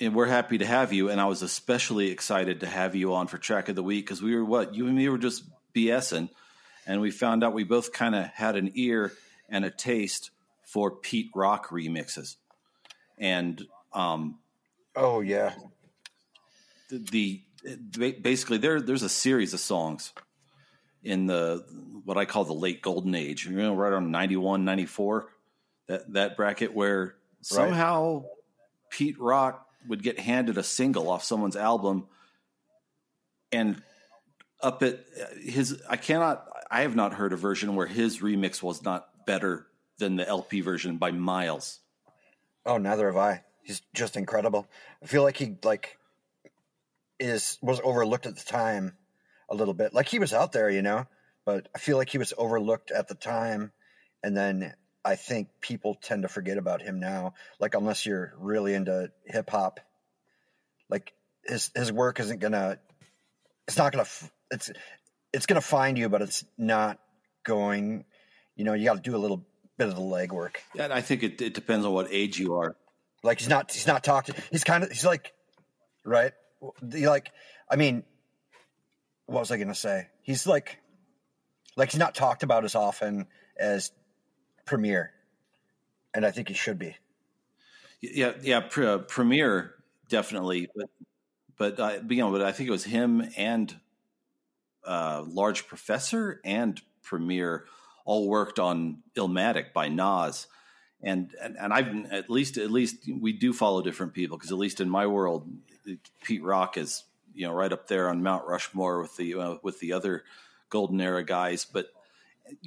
And 0.00 0.14
we're 0.14 0.26
happy 0.26 0.58
to 0.58 0.66
have 0.66 0.92
you. 0.92 1.08
And 1.08 1.20
I 1.20 1.26
was 1.26 1.42
especially 1.42 2.10
excited 2.10 2.60
to 2.60 2.66
have 2.66 2.94
you 2.96 3.14
on 3.14 3.28
for 3.28 3.38
track 3.38 3.68
of 3.68 3.76
the 3.76 3.82
week 3.82 4.06
because 4.06 4.20
we 4.20 4.34
were 4.34 4.44
what 4.44 4.74
you 4.74 4.88
and 4.88 4.96
me 4.96 5.08
were 5.08 5.18
just 5.18 5.44
BSing, 5.72 6.30
and 6.84 7.00
we 7.00 7.12
found 7.12 7.44
out 7.44 7.54
we 7.54 7.64
both 7.64 7.92
kind 7.92 8.16
of 8.16 8.26
had 8.26 8.56
an 8.56 8.72
ear 8.74 9.12
and 9.48 9.64
a 9.64 9.70
taste 9.70 10.31
for 10.72 10.90
Pete 10.90 11.30
Rock 11.34 11.68
remixes, 11.68 12.36
and 13.18 13.62
um, 13.92 14.38
Oh 14.96 15.20
yeah, 15.20 15.52
the, 16.90 17.42
the 17.60 18.12
basically 18.12 18.56
there 18.56 18.80
there's 18.80 19.02
a 19.02 19.08
series 19.08 19.52
of 19.52 19.60
songs 19.60 20.12
in 21.02 21.26
the 21.26 21.64
what 22.04 22.16
I 22.16 22.24
call 22.24 22.44
the 22.44 22.54
late 22.54 22.80
golden 22.80 23.14
age, 23.14 23.46
you 23.46 23.52
know, 23.52 23.74
right 23.74 23.92
around 23.92 24.10
91, 24.10 24.64
94, 24.64 25.28
that 25.88 26.12
that 26.14 26.36
bracket 26.36 26.74
where 26.74 27.16
somehow 27.42 28.24
Pete 28.90 29.18
Rock 29.20 29.66
would 29.88 30.02
get 30.02 30.18
handed 30.18 30.56
a 30.56 30.62
single 30.62 31.10
off 31.10 31.22
someone's 31.22 31.56
album 31.56 32.06
and 33.50 33.82
up 34.62 34.82
at 34.82 35.04
his 35.42 35.82
I 35.88 35.96
cannot 35.96 36.46
I 36.70 36.82
have 36.82 36.96
not 36.96 37.14
heard 37.14 37.32
a 37.32 37.36
version 37.36 37.74
where 37.74 37.86
his 37.86 38.20
remix 38.20 38.62
was 38.62 38.82
not 38.82 39.26
better 39.26 39.66
than 40.02 40.16
the 40.16 40.28
LP 40.28 40.60
version 40.60 40.98
by 40.98 41.12
miles. 41.12 41.78
Oh, 42.66 42.76
neither 42.76 43.06
have 43.06 43.16
I. 43.16 43.44
He's 43.62 43.80
just 43.94 44.16
incredible. 44.16 44.66
I 45.02 45.06
feel 45.06 45.22
like 45.22 45.36
he 45.36 45.56
like 45.62 45.96
is 47.20 47.56
was 47.62 47.80
overlooked 47.82 48.26
at 48.26 48.36
the 48.36 48.44
time 48.44 48.96
a 49.48 49.54
little 49.54 49.74
bit. 49.74 49.94
Like 49.94 50.08
he 50.08 50.18
was 50.18 50.32
out 50.32 50.50
there, 50.50 50.68
you 50.68 50.82
know, 50.82 51.06
but 51.46 51.68
I 51.74 51.78
feel 51.78 51.96
like 51.96 52.10
he 52.10 52.18
was 52.18 52.34
overlooked 52.36 52.90
at 52.90 53.06
the 53.06 53.14
time, 53.14 53.72
and 54.24 54.36
then 54.36 54.74
I 55.04 55.14
think 55.14 55.48
people 55.60 55.94
tend 55.94 56.22
to 56.22 56.28
forget 56.28 56.58
about 56.58 56.82
him 56.82 56.98
now. 56.98 57.34
Like 57.60 57.74
unless 57.74 58.04
you're 58.04 58.34
really 58.38 58.74
into 58.74 59.12
hip 59.24 59.50
hop, 59.50 59.78
like 60.90 61.12
his 61.44 61.70
his 61.76 61.92
work 61.92 62.18
isn't 62.18 62.40
gonna. 62.40 62.78
It's 63.68 63.78
not 63.78 63.92
gonna. 63.92 64.08
It's 64.50 64.72
it's 65.32 65.46
gonna 65.46 65.60
find 65.60 65.96
you, 65.96 66.08
but 66.08 66.22
it's 66.22 66.44
not 66.58 66.98
going. 67.44 68.04
You 68.56 68.64
know, 68.64 68.74
you 68.74 68.84
got 68.84 68.96
to 68.96 69.10
do 69.10 69.16
a 69.16 69.18
little 69.18 69.46
bit 69.78 69.88
of 69.88 69.94
the 69.94 70.00
legwork. 70.00 70.56
And 70.78 70.92
I 70.92 71.00
think 71.00 71.22
it, 71.22 71.40
it 71.40 71.54
depends 71.54 71.86
on 71.86 71.92
what 71.92 72.08
age 72.10 72.38
you 72.38 72.54
are. 72.54 72.76
Like 73.22 73.38
he's 73.38 73.48
not 73.48 73.72
he's 73.72 73.86
not 73.86 74.02
talking. 74.02 74.34
He's 74.50 74.64
kind 74.64 74.82
of 74.82 74.90
he's 74.90 75.04
like 75.04 75.32
right. 76.04 76.32
He 76.92 77.08
like 77.08 77.30
I 77.70 77.76
mean, 77.76 78.02
what 79.26 79.40
was 79.40 79.50
I 79.50 79.58
gonna 79.58 79.74
say? 79.74 80.08
He's 80.22 80.46
like 80.46 80.78
like 81.76 81.92
he's 81.92 81.98
not 81.98 82.14
talked 82.14 82.42
about 82.42 82.64
as 82.64 82.74
often 82.74 83.26
as 83.56 83.92
Premier, 84.64 85.12
and 86.14 86.26
I 86.26 86.30
think 86.30 86.48
he 86.48 86.54
should 86.54 86.78
be. 86.78 86.96
Yeah, 88.00 88.32
yeah, 88.42 88.60
pre- 88.60 88.86
uh, 88.86 88.98
Premier 88.98 89.74
definitely, 90.08 90.68
but 90.74 90.90
but 91.56 91.80
uh, 91.80 91.98
you 92.08 92.16
know, 92.16 92.32
but 92.32 92.42
I 92.42 92.50
think 92.50 92.68
it 92.68 92.72
was 92.72 92.84
him 92.84 93.22
and 93.36 93.74
uh, 94.84 95.24
Large 95.26 95.68
Professor 95.68 96.40
and 96.44 96.80
Premier 97.02 97.64
all 98.04 98.28
worked 98.28 98.58
on 98.58 99.02
Illmatic 99.16 99.72
by 99.72 99.88
Nas, 99.88 100.46
and 101.02 101.34
and, 101.40 101.56
and 101.56 101.72
I've 101.72 102.12
at 102.12 102.30
least 102.30 102.56
at 102.58 102.70
least 102.70 103.08
we 103.08 103.32
do 103.32 103.52
follow 103.52 103.82
different 103.82 104.14
people 104.14 104.36
because 104.36 104.52
at 104.52 104.58
least 104.58 104.80
in 104.80 104.88
my 104.88 105.06
world, 105.06 105.48
Pete 106.22 106.42
Rock 106.42 106.76
is 106.76 107.04
you 107.34 107.46
know 107.46 107.52
right 107.52 107.72
up 107.72 107.88
there 107.88 108.08
on 108.08 108.22
Mount 108.22 108.46
Rushmore 108.46 109.00
with 109.00 109.16
the 109.16 109.34
uh, 109.34 109.56
with 109.62 109.80
the 109.80 109.92
other 109.92 110.24
golden 110.68 111.00
era 111.00 111.24
guys, 111.24 111.64
but 111.64 111.92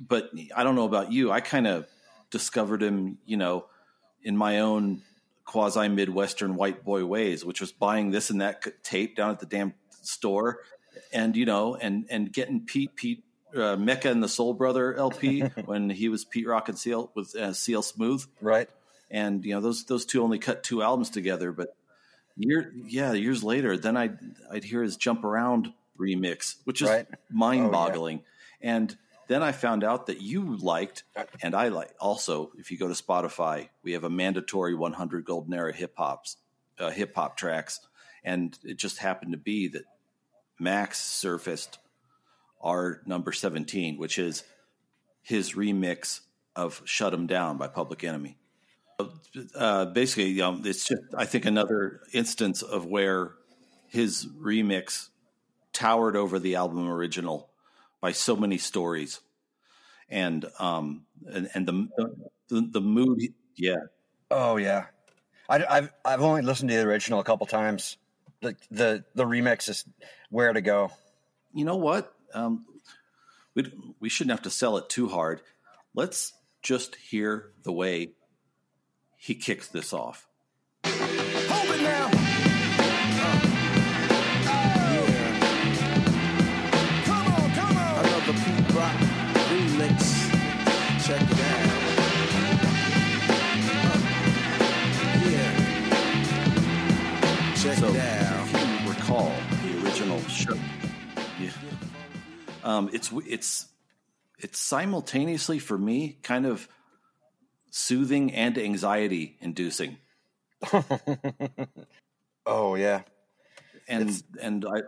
but 0.07 0.31
I 0.55 0.63
don't 0.63 0.75
know 0.75 0.85
about 0.85 1.11
you. 1.11 1.31
I 1.31 1.41
kind 1.41 1.67
of 1.67 1.87
discovered 2.29 2.81
him, 2.81 3.17
you 3.25 3.37
know, 3.37 3.65
in 4.23 4.35
my 4.35 4.59
own 4.59 5.01
quasi 5.45 5.87
Midwestern 5.87 6.55
white 6.55 6.83
boy 6.83 7.05
ways, 7.05 7.45
which 7.45 7.61
was 7.61 7.71
buying 7.71 8.11
this 8.11 8.29
and 8.29 8.41
that 8.41 8.83
tape 8.83 9.15
down 9.15 9.31
at 9.31 9.39
the 9.39 9.45
damn 9.45 9.73
store, 10.01 10.59
and 11.13 11.35
you 11.35 11.45
know, 11.45 11.75
and 11.75 12.05
and 12.09 12.31
getting 12.31 12.65
Pete 12.65 12.95
Pete 12.95 13.23
uh, 13.55 13.75
Mecca 13.77 14.09
and 14.09 14.21
the 14.23 14.27
Soul 14.27 14.53
Brother 14.53 14.95
LP 14.95 15.41
when 15.65 15.89
he 15.89 16.09
was 16.09 16.25
Pete 16.25 16.47
Rock 16.47 16.69
and 16.69 16.77
CL 16.77 17.11
with 17.15 17.35
uh, 17.35 17.53
CL 17.53 17.81
Smooth, 17.81 18.25
Right? 18.41 18.69
and 19.11 19.45
you 19.45 19.53
know 19.53 19.61
those 19.61 19.85
those 19.85 20.05
two 20.05 20.23
only 20.23 20.39
cut 20.39 20.63
two 20.63 20.81
albums 20.81 21.09
together, 21.09 21.51
but 21.51 21.75
year 22.35 22.73
yeah 22.75 23.13
years 23.13 23.43
later, 23.43 23.77
then 23.77 23.95
I'd 23.97 24.17
I'd 24.51 24.63
hear 24.63 24.83
his 24.83 24.97
Jump 24.97 25.23
Around 25.23 25.71
remix, 25.99 26.55
which 26.65 26.81
is 26.81 26.89
Right. 26.89 27.07
mind 27.29 27.71
boggling, 27.71 28.21
and 28.61 28.95
then 29.27 29.41
I 29.41 29.53
found 29.53 29.83
out 29.83 30.07
that 30.07 30.21
you 30.21 30.55
liked, 30.57 31.03
and 31.41 31.55
I 31.55 31.69
like 31.69 31.91
also. 31.99 32.51
If 32.57 32.69
you 32.71 32.77
go 32.77 32.87
to 32.87 32.93
Spotify, 32.93 33.69
we 33.83 33.93
have 33.93 34.03
a 34.03 34.09
mandatory 34.09 34.75
100 34.75 35.25
Golden 35.25 35.53
Era 35.53 35.73
hip 35.73 35.93
hops, 35.97 36.37
uh, 36.77 36.89
hip 36.91 37.15
hop 37.15 37.35
tracks, 37.37 37.79
and 38.23 38.55
it 38.63 38.77
just 38.77 38.97
happened 38.99 39.31
to 39.31 39.37
be 39.39 39.67
that 39.69 39.83
Max 40.59 41.01
surfaced 41.01 41.79
our 42.61 43.01
number 43.05 43.31
17, 43.31 43.97
which 43.97 44.17
is 44.19 44.43
his 45.21 45.53
remix 45.53 46.21
of 46.55 46.81
"Shut 46.85 47.13
'Em 47.13 47.27
Down" 47.27 47.57
by 47.57 47.67
Public 47.67 48.03
Enemy. 48.03 48.37
Uh, 49.53 49.85
basically, 49.85 50.29
you 50.29 50.41
know, 50.41 50.61
it's 50.63 50.87
just 50.87 51.01
I 51.17 51.25
think 51.25 51.45
another 51.45 52.01
instance 52.13 52.61
of 52.61 52.85
where 52.85 53.33
his 53.87 54.25
remix 54.25 55.09
towered 55.73 56.15
over 56.15 56.39
the 56.39 56.55
album 56.55 56.87
original 56.89 57.49
by 57.99 58.13
so 58.13 58.35
many 58.35 58.57
stories, 58.57 59.19
and 60.09 60.45
um 60.59 61.05
and, 61.27 61.49
and 61.53 61.67
the, 61.67 61.89
the 62.47 62.61
the 62.71 62.81
mood, 62.81 63.21
yeah, 63.57 63.75
Oh 64.31 64.57
yeah. 64.57 64.85
I, 65.47 65.59
have 65.59 65.93
I've 66.03 66.21
only 66.21 66.41
listened 66.41 66.69
to 66.69 66.75
the 66.75 66.83
original 66.83 67.19
a 67.19 67.23
couple 67.23 67.45
times. 67.45 67.97
The 68.41 68.55
the 68.71 69.03
the 69.13 69.25
remix 69.25 69.69
is 69.69 69.85
where 70.29 70.51
to 70.51 70.61
go. 70.61 70.91
you 71.53 71.65
know 71.65 71.75
what? 71.75 72.14
Um, 72.35 72.65
we 73.55 73.71
we 73.99 74.09
shouldn't 74.09 74.31
have 74.37 74.43
to 74.43 74.49
sell 74.49 74.77
it 74.77 74.89
too 74.89 75.07
hard. 75.07 75.41
Let's 75.95 76.33
just 76.61 76.95
hear 76.95 77.53
the 77.63 77.71
way 77.71 78.11
he 79.17 79.35
kicks 79.35 79.67
this 79.69 79.93
off. 79.93 80.27
Hold 80.85 81.75
it 81.75 81.81
now. 81.81 82.11
Come 87.05 87.27
on, 87.27 87.51
come 87.53 87.77
on. 87.77 88.05
Another 88.05 88.33
Pete 88.33 88.75
Rock 88.75 88.97
remix. 89.49 89.99
Check 91.05 91.21
it 91.21 91.39
out. 91.39 91.69
Uh, 93.71 93.99
yeah. 95.31 95.51
Check 97.55 97.77
So, 97.77 97.87
it 97.93 97.99
out. 97.99 98.24
Um, 102.65 102.89
it's 102.91 103.11
it's 103.25 103.67
it's 104.39 104.59
simultaneously 104.59 105.59
for 105.59 105.77
me 105.77 106.17
kind 106.23 106.45
of 106.45 106.67
soothing 107.71 108.33
and 108.33 108.57
anxiety 108.57 109.37
inducing. 109.39 109.97
Oh 112.47 112.75
yeah. 112.75 113.01
and 113.87 114.21
and 114.39 114.65
I, 114.65 114.81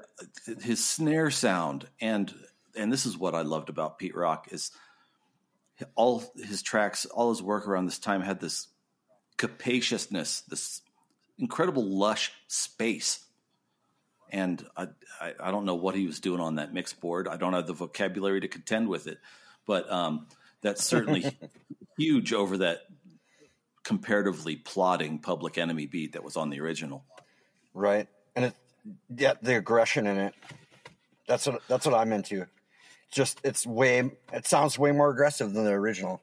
his 0.62 0.86
snare 0.86 1.32
sound 1.32 1.88
and 2.00 2.32
and 2.76 2.94
this 2.94 3.08
is 3.08 3.18
what 3.18 3.34
I 3.34 3.42
loved 3.42 3.70
about 3.70 3.98
Pete 3.98 4.16
Rock 4.16 4.50
is 4.52 4.72
all 5.96 6.24
his 6.36 6.62
tracks, 6.62 7.06
all 7.06 7.30
his 7.30 7.42
work 7.42 7.68
around 7.68 7.86
this 7.86 7.98
time 7.98 8.22
had 8.22 8.40
this 8.40 8.68
capaciousness, 9.38 10.42
this 10.42 10.82
incredible 11.40 11.84
lush 11.84 12.32
space. 12.48 13.26
And 14.32 14.66
I, 14.76 14.88
I, 15.22 15.34
I 15.40 15.52
don't 15.52 15.66
know 15.66 15.76
what 15.76 15.96
he 15.96 16.06
was 16.06 16.20
doing 16.20 16.40
on 16.40 16.56
that 16.56 16.74
mix 16.74 16.94
board. 16.94 17.28
I 17.28 17.38
don't 17.38 17.54
have 17.54 17.68
the 17.68 17.74
vocabulary 17.74 18.42
to 18.42 18.48
contend 18.48 18.90
with 18.90 19.08
it, 19.08 19.20
but 19.66 19.92
um, 19.92 20.28
that's 20.62 20.84
certainly 20.84 21.38
huge 21.98 22.34
over 22.34 22.58
that 22.58 22.82
comparatively 23.84 24.58
plodding 24.58 25.20
Public 25.20 25.58
Enemy 25.58 25.86
beat 25.86 26.14
that 26.14 26.24
was 26.24 26.36
on 26.36 26.50
the 26.50 26.60
original. 26.60 27.06
Right. 27.74 28.08
And 28.36 28.46
it 28.46 28.56
yeah, 29.16 29.34
the 29.42 29.58
aggression 29.58 30.08
in 30.08 30.18
it. 30.18 30.34
That's 31.28 31.46
what 31.48 31.62
that's 31.68 31.86
what 31.86 31.96
I'm 31.96 32.12
into. 32.12 32.46
Just 33.12 33.40
it's 33.44 33.66
way 33.66 34.12
it 34.34 34.46
sounds 34.46 34.78
way 34.78 34.92
more 34.92 35.10
aggressive 35.10 35.54
than 35.54 35.66
the 35.66 35.72
original. 35.72 36.22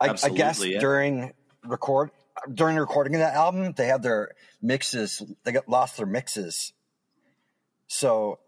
I, 0.00 0.14
I 0.22 0.28
guess 0.30 0.64
yeah. 0.64 0.80
during 0.80 1.34
record 1.64 2.10
during 2.52 2.74
the 2.76 2.80
recording 2.80 3.14
of 3.14 3.20
that 3.20 3.34
album, 3.34 3.72
they 3.76 3.86
had 3.86 4.02
their 4.02 4.32
mixes. 4.62 5.22
They 5.44 5.52
got 5.52 5.68
lost 5.68 5.96
their 5.96 6.06
mixes, 6.06 6.72
so 7.88 8.38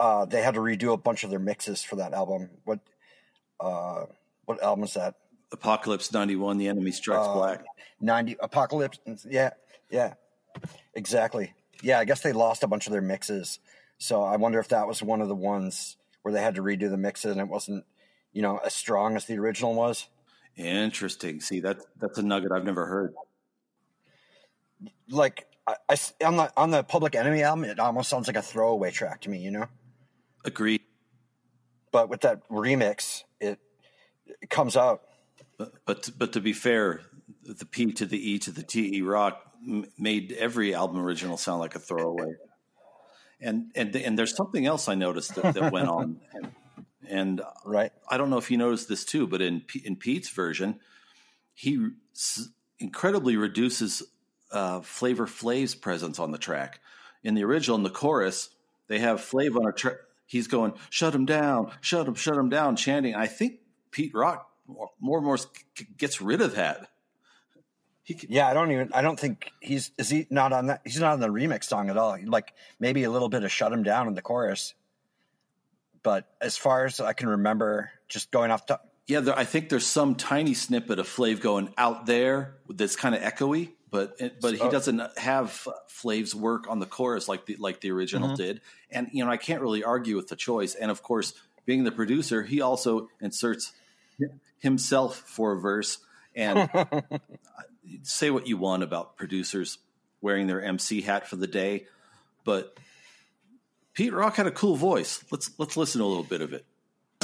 uh, 0.00 0.24
they 0.24 0.42
had 0.42 0.54
to 0.54 0.60
redo 0.60 0.92
a 0.92 0.96
bunch 0.96 1.24
of 1.24 1.30
their 1.30 1.38
mixes 1.38 1.82
for 1.82 1.96
that 1.96 2.12
album. 2.12 2.50
What 2.64 2.80
uh, 3.60 4.06
what 4.44 4.62
album 4.62 4.84
is 4.84 4.94
that? 4.94 5.14
Apocalypse 5.52 6.12
91, 6.12 6.56
The 6.56 6.68
Enemy 6.68 6.92
Strikes 6.92 7.26
Uh, 7.26 7.34
Black. 7.34 7.64
Ninety 8.00 8.36
Apocalypse. 8.40 8.98
Yeah, 9.28 9.50
yeah, 9.90 10.14
exactly. 10.94 11.52
yeah, 11.82 11.98
I 11.98 12.04
guess 12.04 12.20
they 12.22 12.32
lost 12.32 12.62
a 12.62 12.66
bunch 12.66 12.86
of 12.86 12.92
their 12.92 13.02
mixes. 13.02 13.58
So 13.98 14.22
I 14.24 14.36
wonder 14.36 14.58
if 14.58 14.68
that 14.68 14.88
was 14.88 15.02
one 15.02 15.20
of 15.20 15.28
the 15.28 15.34
ones 15.34 15.96
where 16.22 16.32
they 16.32 16.40
had 16.42 16.54
to 16.56 16.62
redo 16.62 16.90
the 16.90 16.96
mixes 16.96 17.32
and 17.32 17.40
it 17.40 17.48
wasn't, 17.48 17.84
you 18.32 18.42
know, 18.42 18.56
as 18.64 18.74
strong 18.74 19.14
as 19.14 19.26
the 19.26 19.38
original 19.38 19.74
was. 19.74 20.08
Interesting. 20.56 21.40
See, 21.40 21.60
that's 21.60 21.84
that's 21.98 22.18
a 22.18 22.22
nugget 22.22 22.52
I've 22.52 22.64
never 22.64 22.86
heard. 22.86 23.14
Like 25.08 25.46
I, 25.66 25.76
I 25.88 25.96
on 26.24 26.36
the 26.36 26.52
on 26.56 26.70
the 26.70 26.82
Public 26.82 27.14
Enemy 27.14 27.42
album, 27.42 27.64
it 27.64 27.78
almost 27.78 28.10
sounds 28.10 28.26
like 28.26 28.36
a 28.36 28.42
throwaway 28.42 28.90
track 28.90 29.22
to 29.22 29.30
me, 29.30 29.38
you 29.38 29.50
know. 29.50 29.66
Agreed. 30.44 30.82
But 31.90 32.08
with 32.08 32.22
that 32.22 32.48
remix, 32.48 33.22
it, 33.40 33.58
it 34.40 34.50
comes 34.50 34.76
out. 34.76 35.02
But, 35.58 35.72
but 35.84 36.10
but 36.18 36.32
to 36.32 36.40
be 36.40 36.52
fair, 36.52 37.02
the 37.44 37.66
P 37.66 37.92
to 37.92 38.06
the 38.06 38.30
E 38.30 38.38
to 38.40 38.50
the 38.50 38.62
T 38.62 38.98
E 38.98 39.02
rock 39.02 39.40
m- 39.66 39.86
made 39.98 40.32
every 40.32 40.74
album 40.74 40.98
original 40.98 41.36
sound 41.36 41.60
like 41.60 41.74
a 41.74 41.78
throwaway. 41.78 42.34
And 43.40 43.72
and 43.74 43.94
and 43.96 44.18
there's 44.18 44.36
something 44.36 44.66
else 44.66 44.88
I 44.88 44.94
noticed 44.94 45.34
that, 45.34 45.54
that 45.54 45.72
went 45.72 45.88
on, 45.88 46.20
and, 46.32 46.52
and 47.08 47.42
Right. 47.64 47.92
I 48.08 48.16
don't 48.16 48.30
know 48.30 48.38
if 48.38 48.50
you 48.50 48.56
noticed 48.56 48.88
this 48.88 49.04
too, 49.04 49.26
but 49.26 49.40
in 49.42 49.64
in 49.84 49.96
Pete's 49.96 50.28
version, 50.30 50.80
he 51.54 51.88
s- 52.14 52.48
incredibly 52.78 53.36
reduces 53.36 54.02
uh, 54.50 54.80
Flavor 54.80 55.26
Flav's 55.26 55.74
presence 55.74 56.18
on 56.18 56.30
the 56.30 56.38
track. 56.38 56.80
In 57.24 57.34
the 57.34 57.44
original, 57.44 57.76
in 57.76 57.82
the 57.84 57.90
chorus, 57.90 58.50
they 58.88 58.98
have 58.98 59.20
Flav 59.20 59.56
on 59.56 59.66
a 59.66 59.72
track. 59.72 59.96
He's 60.26 60.46
going, 60.48 60.72
"Shut 60.90 61.14
him 61.14 61.24
down, 61.26 61.70
shut 61.80 62.06
him, 62.08 62.14
shut 62.14 62.36
him 62.36 62.48
down," 62.48 62.76
chanting. 62.76 63.14
I 63.14 63.26
think 63.26 63.60
Pete 63.90 64.14
Rock 64.14 64.48
more 64.66 65.18
and 65.18 65.24
more 65.26 65.38
gets 65.96 66.20
rid 66.20 66.40
of 66.40 66.54
that. 66.56 66.88
He 68.02 68.18
c- 68.18 68.26
Yeah, 68.30 68.48
I 68.48 68.54
don't 68.54 68.70
even. 68.72 68.92
I 68.92 69.02
don't 69.02 69.18
think 69.18 69.52
he's. 69.60 69.90
Is 69.98 70.08
he 70.08 70.26
not 70.30 70.52
on 70.52 70.66
that? 70.66 70.80
He's 70.84 70.98
not 71.00 71.12
on 71.12 71.20
the 71.20 71.28
remix 71.28 71.64
song 71.64 71.88
at 71.90 71.96
all. 71.96 72.18
Like 72.24 72.52
maybe 72.80 73.04
a 73.04 73.10
little 73.10 73.28
bit 73.28 73.44
of 73.44 73.52
"Shut 73.52 73.72
Him 73.72 73.82
Down" 73.82 74.08
in 74.08 74.14
the 74.14 74.22
chorus. 74.22 74.74
But 76.02 76.28
as 76.40 76.56
far 76.56 76.84
as 76.84 77.00
I 77.00 77.12
can 77.12 77.28
remember, 77.28 77.90
just 78.08 78.30
going 78.30 78.50
off 78.50 78.66
top, 78.66 78.88
yeah, 79.06 79.20
there, 79.20 79.38
I 79.38 79.44
think 79.44 79.68
there's 79.68 79.86
some 79.86 80.14
tiny 80.14 80.54
snippet 80.54 80.98
of 80.98 81.06
Flav 81.06 81.40
going 81.40 81.72
out 81.76 82.06
there 82.06 82.54
that's 82.68 82.96
kind 82.96 83.14
of 83.14 83.20
echoey, 83.20 83.70
but 83.90 84.16
eh, 84.20 84.30
but 84.40 84.54
he 84.54 84.68
doesn't 84.68 85.02
have 85.18 85.66
Flav's 85.88 86.34
work 86.34 86.68
on 86.68 86.78
the 86.78 86.86
chorus 86.86 87.28
like 87.28 87.46
the 87.46 87.56
like 87.56 87.80
the 87.80 87.90
original 87.90 88.28
mm-hmm. 88.28 88.36
did. 88.36 88.60
And 88.90 89.08
you 89.12 89.24
know, 89.24 89.30
I 89.30 89.36
can't 89.36 89.60
really 89.60 89.84
argue 89.84 90.16
with 90.16 90.28
the 90.28 90.36
choice. 90.36 90.74
And 90.74 90.90
of 90.90 91.02
course, 91.02 91.34
being 91.66 91.84
the 91.84 91.92
producer, 91.92 92.42
he 92.42 92.60
also 92.60 93.08
inserts 93.20 93.72
himself 94.58 95.16
for 95.16 95.52
a 95.52 95.60
verse. 95.60 95.98
And 96.34 96.70
say 98.02 98.30
what 98.30 98.46
you 98.46 98.56
want 98.56 98.82
about 98.82 99.16
producers 99.16 99.78
wearing 100.20 100.46
their 100.46 100.62
MC 100.62 101.02
hat 101.02 101.28
for 101.28 101.36
the 101.36 101.46
day, 101.46 101.86
but 102.44 102.76
Pete 103.94 104.14
Rock 104.14 104.36
had 104.36 104.46
a 104.46 104.50
cool 104.50 104.76
voice. 104.76 105.22
Let's 105.30 105.50
let's 105.58 105.76
listen 105.76 106.00
to 106.00 106.06
a 106.06 106.08
little 106.08 106.22
bit 106.22 106.40
of 106.40 106.54
it. 106.54 106.64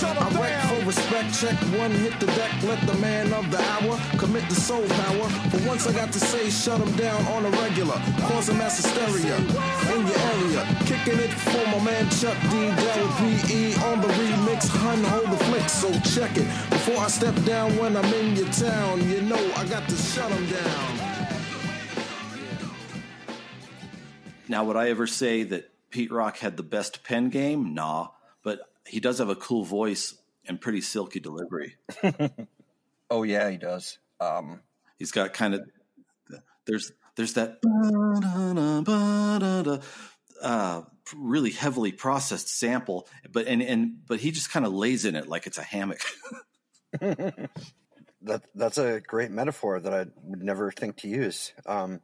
I 0.00 0.28
wreck 0.38 0.60
for 0.68 0.86
respect, 0.86 1.40
check 1.40 1.56
one, 1.80 1.90
hit 1.90 2.20
the 2.20 2.26
deck, 2.26 2.52
let 2.62 2.80
the 2.86 2.94
man 2.98 3.32
of 3.32 3.50
the 3.50 3.58
hour 3.58 3.98
commit 4.16 4.48
the 4.48 4.54
soul 4.54 4.86
power. 4.86 5.28
But 5.50 5.60
once 5.66 5.88
I 5.88 5.92
got 5.92 6.12
to 6.12 6.20
say, 6.20 6.50
shut 6.50 6.80
him 6.80 6.94
down 6.96 7.24
on 7.28 7.46
a 7.46 7.50
regular, 7.62 8.00
causing 8.28 8.58
mass 8.58 8.76
hysteria 8.76 9.36
in 9.36 10.06
your 10.06 10.18
area. 10.18 10.62
Kicking 10.84 11.18
it 11.18 11.32
for 11.32 11.64
my 11.72 11.82
man 11.82 12.08
Chuck 12.10 12.38
D. 12.42 12.70
PE 13.18 13.74
on 13.90 14.00
the 14.02 14.08
remix, 14.08 14.68
hun, 14.68 15.02
hold 15.04 15.30
the 15.32 15.44
flick, 15.46 15.68
so 15.68 15.90
check 16.00 16.36
it. 16.36 16.46
Before 16.70 16.98
I 16.98 17.08
step 17.08 17.34
down 17.44 17.76
when 17.78 17.96
I'm 17.96 18.12
in 18.12 18.36
your 18.36 18.48
town, 18.52 19.08
you 19.08 19.22
know 19.22 19.42
I 19.56 19.64
got 19.66 19.88
to 19.88 19.96
shut 19.96 20.30
him 20.30 20.46
down. 20.46 21.08
Now, 24.48 24.64
would 24.64 24.76
I 24.76 24.90
ever 24.90 25.06
say 25.06 25.42
that 25.44 25.70
Pete 25.90 26.10
Rock 26.12 26.38
had 26.38 26.56
the 26.56 26.62
best 26.62 27.04
pen 27.04 27.30
game? 27.30 27.74
Nah, 27.74 28.08
but 28.42 28.60
he 28.86 29.00
does 29.00 29.18
have 29.18 29.28
a 29.28 29.36
cool 29.36 29.64
voice 29.64 30.14
and 30.46 30.60
pretty 30.60 30.80
silky 30.80 31.20
delivery. 31.20 31.76
oh 33.10 33.22
yeah, 33.22 33.50
he 33.50 33.56
does. 33.56 33.98
Um, 34.20 34.60
He's 34.98 35.12
got 35.12 35.32
kind 35.32 35.54
of 35.54 35.68
there's 36.66 36.92
there's 37.16 37.34
that 37.34 37.58
uh, 40.42 40.82
really 41.16 41.50
heavily 41.50 41.92
processed 41.92 42.48
sample, 42.48 43.08
but 43.30 43.46
and 43.46 43.62
and 43.62 44.06
but 44.06 44.20
he 44.20 44.32
just 44.32 44.50
kind 44.50 44.66
of 44.66 44.72
lays 44.72 45.04
in 45.04 45.14
it 45.14 45.28
like 45.28 45.46
it's 45.46 45.58
a 45.58 45.62
hammock. 45.62 46.00
that 47.00 48.42
that's 48.54 48.78
a 48.78 49.00
great 49.00 49.30
metaphor 49.30 49.78
that 49.78 49.94
I 49.94 50.06
would 50.24 50.42
never 50.42 50.72
think 50.72 50.96
to 50.98 51.08
use. 51.08 51.52
Um, 51.64 52.00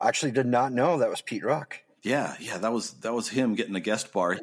I 0.00 0.08
actually 0.08 0.32
did 0.32 0.46
not 0.46 0.72
know 0.72 0.98
that 0.98 1.10
was 1.10 1.20
Pete 1.20 1.44
Rock. 1.44 1.80
Yeah, 2.02 2.36
yeah, 2.40 2.58
that 2.58 2.72
was 2.72 2.92
that 3.00 3.12
was 3.14 3.28
him 3.28 3.54
getting 3.54 3.74
a 3.76 3.80
guest 3.80 4.12
bar. 4.12 4.38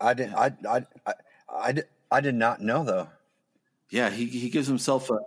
I 0.00 0.14
did. 0.14 0.32
I 0.34 0.52
I 0.68 0.82
I 1.06 1.14
I 1.52 1.72
did, 1.72 1.84
I 2.10 2.20
did 2.20 2.34
not 2.34 2.60
know 2.60 2.84
though. 2.84 3.08
yeah, 3.90 4.10
he 4.10 4.26
he 4.26 4.50
gives 4.50 4.66
himself 4.68 5.10
a 5.10 5.18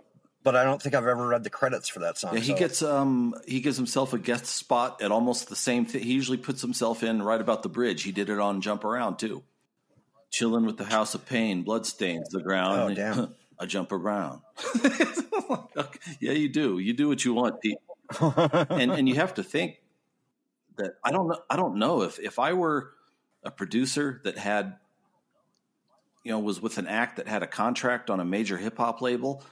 But 0.42 0.56
I 0.56 0.64
don't 0.64 0.80
think 0.80 0.94
I've 0.94 1.06
ever 1.06 1.26
read 1.26 1.44
the 1.44 1.50
credits 1.50 1.88
for 1.88 2.00
that 2.00 2.18
song. 2.18 2.34
Yeah, 2.34 2.40
he 2.40 2.52
so- 2.52 2.58
gets 2.58 2.82
um 2.82 3.34
he 3.46 3.60
gives 3.60 3.76
himself 3.76 4.12
a 4.12 4.18
guest 4.18 4.46
spot 4.46 5.02
at 5.02 5.10
almost 5.10 5.48
the 5.48 5.56
same 5.56 5.84
thing. 5.86 6.02
He 6.02 6.12
usually 6.12 6.38
puts 6.38 6.60
himself 6.62 7.02
in 7.02 7.22
right 7.22 7.40
about 7.40 7.62
the 7.62 7.68
bridge. 7.68 8.02
He 8.02 8.12
did 8.12 8.28
it 8.30 8.38
on 8.38 8.60
Jump 8.60 8.84
Around 8.84 9.18
too. 9.18 9.42
Chilling 10.30 10.66
with 10.66 10.78
the 10.78 10.84
House 10.84 11.14
of 11.14 11.26
Pain, 11.26 11.62
blood 11.62 11.86
stains 11.86 12.28
the 12.30 12.42
ground. 12.42 12.80
Oh, 12.80 12.94
damn. 12.94 13.34
I 13.58 13.66
jump 13.66 13.92
around. 13.92 14.40
yeah, 16.20 16.32
you 16.32 16.48
do. 16.48 16.80
You 16.80 16.92
do 16.92 17.06
what 17.06 17.24
you 17.24 17.34
want, 17.34 17.60
Pete. 17.60 17.78
and 18.20 18.90
and 18.90 19.08
you 19.08 19.14
have 19.14 19.34
to 19.34 19.44
think 19.44 19.76
that 20.76 20.94
I 21.04 21.12
don't 21.12 21.28
know. 21.28 21.40
I 21.48 21.56
don't 21.56 21.76
know 21.76 22.02
if 22.02 22.18
if 22.18 22.38
I 22.38 22.52
were 22.52 22.92
a 23.42 23.50
producer 23.50 24.20
that 24.24 24.38
had 24.38 24.76
you 26.24 26.32
know 26.32 26.38
was 26.38 26.60
with 26.60 26.78
an 26.78 26.86
act 26.86 27.16
that 27.16 27.28
had 27.28 27.42
a 27.42 27.46
contract 27.46 28.10
on 28.10 28.20
a 28.20 28.24
major 28.24 28.56
hip 28.56 28.78
hop 28.78 29.00
label. 29.00 29.42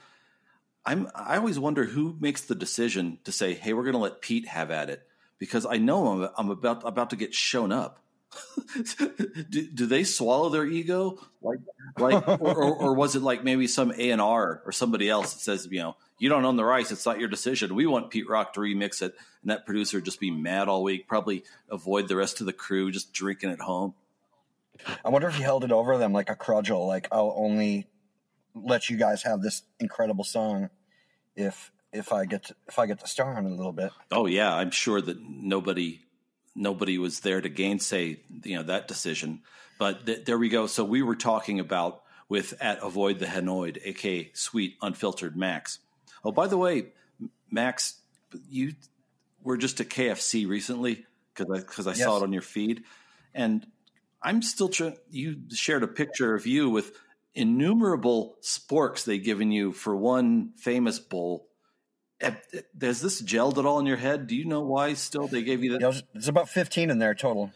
I'm 0.84 1.08
I 1.14 1.36
always 1.36 1.58
wonder 1.58 1.84
who 1.84 2.16
makes 2.18 2.42
the 2.42 2.54
decision 2.54 3.18
to 3.24 3.32
say, 3.32 3.54
"Hey, 3.54 3.72
we're 3.72 3.84
going 3.84 3.92
to 3.92 3.98
let 3.98 4.20
Pete 4.20 4.48
have 4.48 4.70
at 4.70 4.90
it," 4.90 5.06
because 5.38 5.64
I 5.64 5.76
know 5.76 6.08
I'm, 6.08 6.30
I'm 6.36 6.50
about 6.50 6.86
about 6.86 7.10
to 7.10 7.16
get 7.16 7.34
shown 7.34 7.70
up. 7.70 8.01
do, 9.50 9.66
do 9.66 9.86
they 9.86 10.04
swallow 10.04 10.48
their 10.48 10.66
ego, 10.66 11.18
like 11.42 11.58
like, 11.98 12.26
or, 12.26 12.54
or, 12.54 12.74
or 12.76 12.94
was 12.94 13.16
it 13.16 13.22
like 13.22 13.44
maybe 13.44 13.66
some 13.66 13.92
A 13.92 14.10
and 14.10 14.20
R 14.20 14.62
or 14.64 14.72
somebody 14.72 15.08
else 15.08 15.34
that 15.34 15.40
says, 15.40 15.68
you 15.70 15.80
know, 15.80 15.96
you 16.18 16.28
don't 16.28 16.44
own 16.44 16.56
the 16.56 16.64
rights, 16.64 16.90
it's 16.90 17.04
not 17.04 17.18
your 17.18 17.28
decision. 17.28 17.74
We 17.74 17.86
want 17.86 18.10
Pete 18.10 18.28
Rock 18.28 18.54
to 18.54 18.60
remix 18.60 19.02
it, 19.02 19.14
and 19.42 19.50
that 19.50 19.66
producer 19.66 20.00
just 20.00 20.20
be 20.20 20.30
mad 20.30 20.68
all 20.68 20.82
week, 20.82 21.08
probably 21.08 21.44
avoid 21.70 22.08
the 22.08 22.16
rest 22.16 22.40
of 22.40 22.46
the 22.46 22.52
crew, 22.52 22.90
just 22.90 23.12
drinking 23.12 23.50
at 23.50 23.60
home. 23.60 23.94
I 25.04 25.10
wonder 25.10 25.28
if 25.28 25.36
he 25.36 25.42
held 25.42 25.64
it 25.64 25.72
over 25.72 25.98
them 25.98 26.12
like 26.12 26.30
a 26.30 26.36
crudgel. 26.36 26.86
Like 26.86 27.08
I'll 27.12 27.34
only 27.36 27.86
let 28.54 28.88
you 28.88 28.96
guys 28.96 29.22
have 29.22 29.42
this 29.42 29.62
incredible 29.80 30.24
song 30.24 30.70
if 31.36 31.70
if 31.92 32.12
I 32.12 32.24
get 32.24 32.44
to, 32.44 32.56
if 32.68 32.78
I 32.78 32.86
get 32.86 33.00
to 33.00 33.06
star 33.06 33.36
on 33.36 33.46
it 33.46 33.50
a 33.50 33.54
little 33.54 33.72
bit. 33.72 33.90
Oh 34.10 34.26
yeah, 34.26 34.54
I'm 34.54 34.70
sure 34.70 35.00
that 35.00 35.18
nobody 35.20 36.02
nobody 36.54 36.98
was 36.98 37.20
there 37.20 37.40
to 37.40 37.48
gainsay 37.48 38.20
you 38.44 38.56
know 38.56 38.62
that 38.64 38.88
decision. 38.88 39.40
But 39.78 40.06
th- 40.06 40.24
there 40.24 40.38
we 40.38 40.48
go. 40.48 40.66
So 40.66 40.84
we 40.84 41.02
were 41.02 41.16
talking 41.16 41.60
about 41.60 42.02
with 42.28 42.54
at 42.60 42.82
avoid 42.82 43.18
the 43.18 43.26
Hanoid, 43.26 43.80
aka 43.84 44.30
sweet 44.34 44.76
unfiltered 44.80 45.36
Max. 45.36 45.78
Oh, 46.24 46.32
by 46.32 46.46
the 46.46 46.56
way, 46.56 46.86
Max, 47.50 48.00
you 48.48 48.74
were 49.42 49.56
just 49.56 49.80
at 49.80 49.88
KFC 49.88 50.48
recently 50.48 51.04
because 51.34 51.50
I 51.50 51.60
because 51.60 51.86
I 51.86 51.92
saw 51.92 52.18
it 52.18 52.22
on 52.22 52.32
your 52.32 52.42
feed, 52.42 52.84
and 53.34 53.66
I'm 54.22 54.42
still 54.42 54.68
trying. 54.68 54.96
You 55.10 55.42
shared 55.50 55.82
a 55.82 55.88
picture 55.88 56.34
of 56.34 56.46
you 56.46 56.70
with 56.70 56.92
innumerable 57.34 58.36
sporks 58.42 59.04
they've 59.04 59.22
given 59.22 59.50
you 59.50 59.72
for 59.72 59.96
one 59.96 60.52
famous 60.56 60.98
bowl. 60.98 61.48
Has 62.22 63.00
this 63.00 63.20
gelled 63.22 63.58
at 63.58 63.66
all 63.66 63.78
in 63.78 63.86
your 63.86 63.96
head? 63.96 64.26
Do 64.26 64.36
you 64.36 64.44
know 64.44 64.60
why 64.60 64.94
still 64.94 65.26
they 65.26 65.42
gave 65.42 65.64
you 65.64 65.72
that? 65.72 65.80
Know, 65.80 65.92
there's 66.12 66.28
about 66.28 66.48
15 66.48 66.90
in 66.90 66.98
there 66.98 67.14
total. 67.14 67.50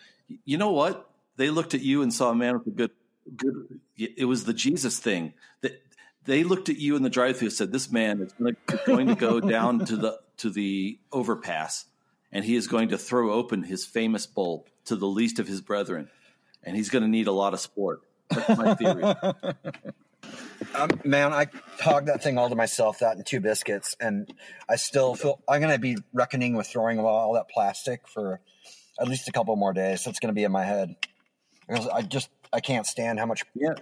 You 0.44 0.58
know 0.58 0.72
what? 0.72 1.08
They 1.36 1.50
looked 1.50 1.74
at 1.74 1.82
you 1.82 2.02
and 2.02 2.12
saw 2.12 2.30
a 2.30 2.34
man 2.34 2.58
with 2.58 2.66
a 2.66 2.70
good, 2.70 2.90
good. 3.36 3.80
It 3.96 4.26
was 4.26 4.44
the 4.44 4.52
Jesus 4.52 4.98
thing 4.98 5.34
that 5.60 5.80
they 6.24 6.44
looked 6.44 6.68
at 6.68 6.76
you 6.76 6.96
in 6.96 7.02
the 7.02 7.10
drive-through 7.10 7.48
and 7.48 7.54
said, 7.54 7.72
"This 7.72 7.90
man 7.92 8.20
is 8.20 8.32
going 8.32 8.56
to, 8.68 8.80
going 8.86 9.06
to 9.08 9.14
go 9.14 9.40
down 9.56 9.84
to 9.86 9.96
the 9.96 10.20
to 10.38 10.50
the 10.50 10.98
overpass, 11.12 11.84
and 12.32 12.44
he 12.44 12.56
is 12.56 12.66
going 12.66 12.88
to 12.88 12.98
throw 12.98 13.32
open 13.32 13.62
his 13.62 13.84
famous 13.84 14.26
bowl 14.26 14.66
to 14.86 14.96
the 14.96 15.06
least 15.06 15.38
of 15.38 15.46
his 15.46 15.60
brethren, 15.60 16.08
and 16.62 16.74
he's 16.74 16.90
going 16.90 17.02
to 17.02 17.08
need 17.08 17.26
a 17.26 17.32
lot 17.32 17.54
of 17.54 17.60
sport." 17.60 18.00
That's 18.28 18.58
my 18.58 18.74
theory. 18.74 19.04
Um, 20.74 20.90
man, 21.04 21.32
I 21.32 21.46
hogged 21.80 22.08
that 22.08 22.22
thing 22.22 22.38
all 22.38 22.48
to 22.48 22.54
myself, 22.54 23.00
that 23.00 23.16
and 23.16 23.26
two 23.26 23.40
biscuits, 23.40 23.96
and 24.00 24.32
I 24.68 24.76
still 24.76 25.14
feel 25.14 25.40
I'm 25.48 25.60
going 25.60 25.72
to 25.72 25.78
be 25.78 25.96
reckoning 26.12 26.54
with 26.54 26.66
throwing 26.66 26.98
away 26.98 27.08
all 27.08 27.34
that 27.34 27.48
plastic 27.48 28.06
for 28.08 28.40
at 29.00 29.08
least 29.08 29.28
a 29.28 29.32
couple 29.32 29.54
more 29.56 29.72
days. 29.72 30.02
So 30.02 30.10
it's 30.10 30.20
going 30.20 30.34
to 30.34 30.38
be 30.38 30.44
in 30.44 30.52
my 30.52 30.64
head 30.64 30.94
because 31.68 31.88
I 31.88 32.02
just 32.02 32.30
I 32.52 32.60
can't 32.60 32.86
stand 32.86 33.18
how 33.18 33.26
much 33.26 33.44
yeah, 33.54 33.74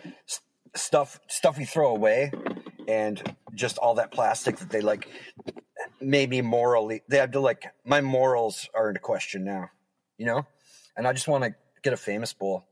stuff 0.74 1.20
stuff 1.28 1.58
we 1.58 1.64
throw 1.64 1.94
away, 1.94 2.32
and 2.88 3.22
just 3.54 3.78
all 3.78 3.96
that 3.96 4.12
plastic 4.12 4.58
that 4.58 4.70
they 4.70 4.80
like. 4.80 5.08
Maybe 6.00 6.42
morally, 6.42 7.02
they 7.08 7.18
have 7.18 7.32
to 7.32 7.40
like 7.40 7.64
my 7.84 8.00
morals 8.00 8.68
are 8.74 8.88
into 8.88 9.00
question 9.00 9.44
now. 9.44 9.70
You 10.18 10.26
know, 10.26 10.46
and 10.96 11.06
I 11.06 11.12
just 11.12 11.28
want 11.28 11.44
to 11.44 11.54
get 11.82 11.92
a 11.92 11.96
famous 11.96 12.32
bowl. 12.32 12.66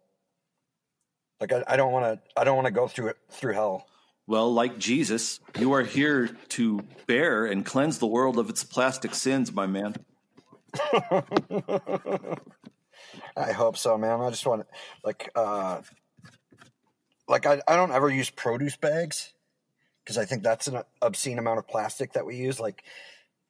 Like 1.40 1.52
I, 1.52 1.64
I 1.66 1.76
don't 1.76 1.92
want 1.92 2.04
to. 2.04 2.40
I 2.40 2.44
don't 2.44 2.56
want 2.56 2.66
to 2.66 2.72
go 2.72 2.86
through 2.88 3.08
it 3.08 3.16
through 3.30 3.54
hell. 3.54 3.86
Well, 4.26 4.52
like 4.52 4.78
Jesus, 4.78 5.40
you 5.58 5.72
are 5.72 5.82
here 5.82 6.28
to 6.50 6.80
bear 7.06 7.44
and 7.46 7.66
cleanse 7.66 7.98
the 7.98 8.06
world 8.06 8.38
of 8.38 8.48
its 8.48 8.62
plastic 8.62 9.14
sins, 9.14 9.52
my 9.52 9.66
man. 9.66 9.96
I 13.36 13.52
hope 13.52 13.76
so, 13.76 13.98
man. 13.98 14.20
I 14.20 14.30
just 14.30 14.46
want 14.46 14.66
like 15.04 15.30
uh 15.34 15.80
like 17.28 17.46
I, 17.46 17.60
I 17.66 17.76
don't 17.76 17.92
ever 17.92 18.08
use 18.08 18.30
produce 18.30 18.76
bags 18.76 19.32
because 20.04 20.18
I 20.18 20.24
think 20.24 20.42
that's 20.42 20.68
an 20.68 20.82
obscene 21.00 21.38
amount 21.38 21.58
of 21.58 21.68
plastic 21.68 22.12
that 22.12 22.26
we 22.26 22.36
use. 22.36 22.60
Like 22.60 22.84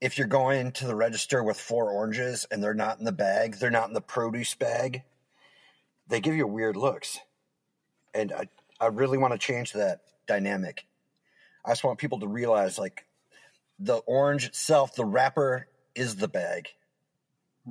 if 0.01 0.19
you're 0.19 0.27
going 0.27 0.73
to 0.73 0.87
the 0.87 0.97
register 0.97 1.45
with 1.45 1.61
four 1.61 1.91
oranges 1.91 2.47
and 2.51 2.63
they're 2.63 2.75
not 2.75 2.99
in 2.99 3.05
the 3.05 3.13
bag, 3.13 3.57
they're 3.57 3.71
not 3.71 3.89
in 3.89 3.95
the 3.95 4.01
produce 4.01 4.55
bag, 4.55 5.03
they 6.09 6.21
give 6.21 6.35
you 6.35 6.47
weird 6.47 6.77
looks. 6.77 7.19
And 8.15 8.33
I, 8.33 8.49
I 8.81 8.87
really 8.87 9.19
want 9.19 9.33
to 9.33 9.39
change 9.39 9.73
that 9.73 10.01
dynamic. 10.27 10.87
I 11.65 11.71
just 11.71 11.85
want 11.85 11.99
people 11.99 12.21
to 12.21 12.29
realize 12.29 12.79
like 12.79 13.07
the 13.79 13.97
orange 13.99 14.47
itself, 14.47 14.95
the 14.95 15.05
wrapper 15.05 15.69
is 15.95 16.17
the 16.17 16.29
bag. 16.29 16.69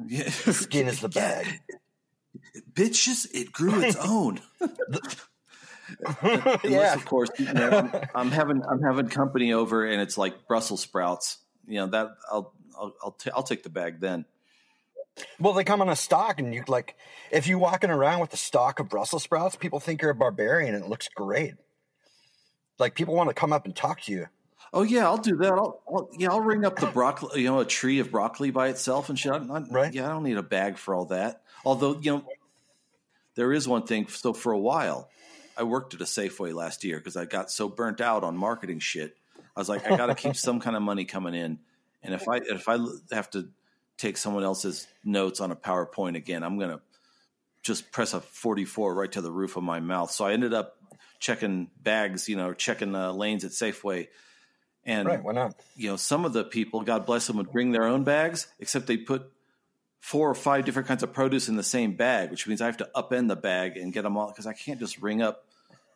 Yeah. 0.07 0.23
The 0.23 0.53
skin 0.53 0.87
is 0.87 0.99
the 0.99 1.09
bag. 1.09 1.59
Bitches, 2.73 3.27
it 3.33 3.51
grew 3.51 3.81
its 3.81 3.95
own. 4.01 4.39
Unless, 6.21 6.63
yeah. 6.63 6.93
of 6.93 7.05
course, 7.05 7.29
you 7.37 7.51
know, 7.53 7.69
I'm, 7.69 8.09
I'm 8.15 8.31
having 8.31 8.63
I'm 8.63 8.81
having 8.81 9.07
company 9.09 9.53
over, 9.53 9.85
and 9.85 10.01
it's 10.01 10.17
like 10.17 10.47
Brussels 10.47 10.81
sprouts. 10.81 11.37
You 11.67 11.81
know 11.81 11.87
that 11.87 12.11
I'll 12.31 12.53
I'll 12.79 12.95
I'll, 13.03 13.11
t- 13.11 13.31
I'll 13.35 13.43
take 13.43 13.63
the 13.63 13.69
bag 13.69 13.99
then. 13.99 14.25
Well, 15.39 15.53
they 15.53 15.65
come 15.65 15.81
on 15.81 15.89
a 15.89 15.95
stalk, 15.95 16.39
and 16.39 16.53
you 16.53 16.63
like 16.67 16.95
if 17.31 17.47
you're 17.47 17.59
walking 17.59 17.89
around 17.89 18.21
with 18.21 18.33
a 18.33 18.37
stalk 18.37 18.79
of 18.79 18.89
Brussels 18.89 19.23
sprouts, 19.23 19.55
people 19.57 19.79
think 19.79 20.01
you're 20.01 20.11
a 20.11 20.15
barbarian, 20.15 20.75
and 20.75 20.85
it 20.85 20.89
looks 20.89 21.09
great. 21.09 21.55
Like 22.81 22.95
people 22.95 23.15
want 23.15 23.29
to 23.29 23.33
come 23.33 23.53
up 23.53 23.65
and 23.65 23.75
talk 23.75 24.01
to 24.01 24.11
you. 24.11 24.25
Oh 24.73 24.81
yeah, 24.81 25.05
I'll 25.05 25.17
do 25.17 25.37
that. 25.37 25.53
I'll, 25.53 25.81
I'll 25.87 26.09
yeah, 26.17 26.29
I'll 26.29 26.41
ring 26.41 26.65
up 26.65 26.79
the 26.79 26.87
broccoli. 26.87 27.41
You 27.41 27.47
know, 27.47 27.59
a 27.59 27.65
tree 27.65 27.99
of 27.99 28.11
broccoli 28.11 28.51
by 28.51 28.69
itself 28.69 29.09
and 29.09 29.17
shit. 29.17 29.31
I'm, 29.31 29.65
Right. 29.65 29.93
Yeah, 29.93 30.07
I 30.07 30.09
don't 30.09 30.23
need 30.23 30.37
a 30.37 30.43
bag 30.43 30.77
for 30.77 30.95
all 30.95 31.05
that. 31.05 31.43
Although 31.63 31.99
you 32.01 32.11
know, 32.11 32.25
there 33.35 33.53
is 33.53 33.67
one 33.67 33.83
thing. 33.83 34.07
So 34.07 34.33
for 34.33 34.51
a 34.51 34.57
while, 34.57 35.09
I 35.55 35.63
worked 35.63 35.93
at 35.93 36.01
a 36.01 36.05
Safeway 36.05 36.53
last 36.53 36.83
year 36.83 36.97
because 36.97 37.15
I 37.15 37.25
got 37.25 37.51
so 37.51 37.69
burnt 37.69 38.01
out 38.01 38.23
on 38.23 38.35
marketing 38.35 38.79
shit. 38.79 39.15
I 39.55 39.59
was 39.59 39.69
like, 39.69 39.85
I 39.85 39.95
got 39.95 40.07
to 40.07 40.15
keep 40.15 40.35
some 40.35 40.59
kind 40.59 40.75
of 40.75 40.81
money 40.81 41.05
coming 41.05 41.35
in, 41.35 41.59
and 42.01 42.15
if 42.15 42.27
I 42.27 42.37
if 42.37 42.67
I 42.67 42.77
have 43.11 43.29
to 43.31 43.49
take 43.97 44.17
someone 44.17 44.43
else's 44.43 44.87
notes 45.03 45.39
on 45.39 45.51
a 45.51 45.55
PowerPoint 45.55 46.15
again, 46.15 46.43
I'm 46.43 46.57
gonna 46.57 46.81
just 47.61 47.91
press 47.91 48.15
a 48.15 48.21
44 48.21 48.95
right 48.95 49.11
to 49.11 49.21
the 49.21 49.31
roof 49.31 49.55
of 49.55 49.63
my 49.63 49.79
mouth. 49.79 50.09
So 50.09 50.25
I 50.25 50.33
ended 50.33 50.53
up 50.53 50.80
checking 51.21 51.69
bags, 51.81 52.27
you 52.27 52.35
know, 52.35 52.53
checking 52.53 52.93
uh, 52.93 53.13
lanes 53.13 53.45
at 53.45 53.51
Safeway. 53.51 54.09
And 54.83 55.07
Right? 55.07 55.23
Why 55.23 55.31
not? 55.31 55.55
you 55.77 55.89
know, 55.89 55.95
some 55.95 56.25
of 56.25 56.33
the 56.33 56.43
people, 56.43 56.81
God 56.81 57.05
bless 57.05 57.27
them, 57.27 57.37
would 57.37 57.51
bring 57.51 57.71
their 57.71 57.85
own 57.85 58.03
bags, 58.03 58.47
except 58.59 58.87
they 58.87 58.97
put 58.97 59.31
four 60.01 60.29
or 60.29 60.33
five 60.33 60.65
different 60.65 60.87
kinds 60.87 61.03
of 61.03 61.13
produce 61.13 61.47
in 61.47 61.55
the 61.55 61.63
same 61.63 61.93
bag, 61.93 62.31
which 62.31 62.47
means 62.47 62.59
I 62.59 62.65
have 62.65 62.77
to 62.77 62.89
upend 62.95 63.27
the 63.27 63.35
bag 63.35 63.77
and 63.77 63.93
get 63.93 64.01
them 64.01 64.17
all 64.17 64.27
because 64.27 64.47
I 64.47 64.53
can't 64.53 64.79
just 64.79 64.99
ring 65.01 65.21
up 65.21 65.45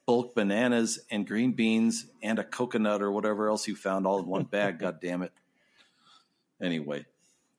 bulk 0.06 0.36
bananas 0.36 1.00
and 1.10 1.26
green 1.26 1.54
beans 1.54 2.06
and 2.22 2.38
a 2.38 2.44
coconut 2.44 3.02
or 3.02 3.12
whatever 3.12 3.50
else 3.50 3.68
you 3.68 3.76
found 3.76 4.06
all 4.06 4.20
in 4.20 4.28
one 4.28 4.44
bag. 4.52 4.78
God 4.78 5.00
damn 5.02 5.24
it. 5.24 5.34
Anyway, 6.62 7.06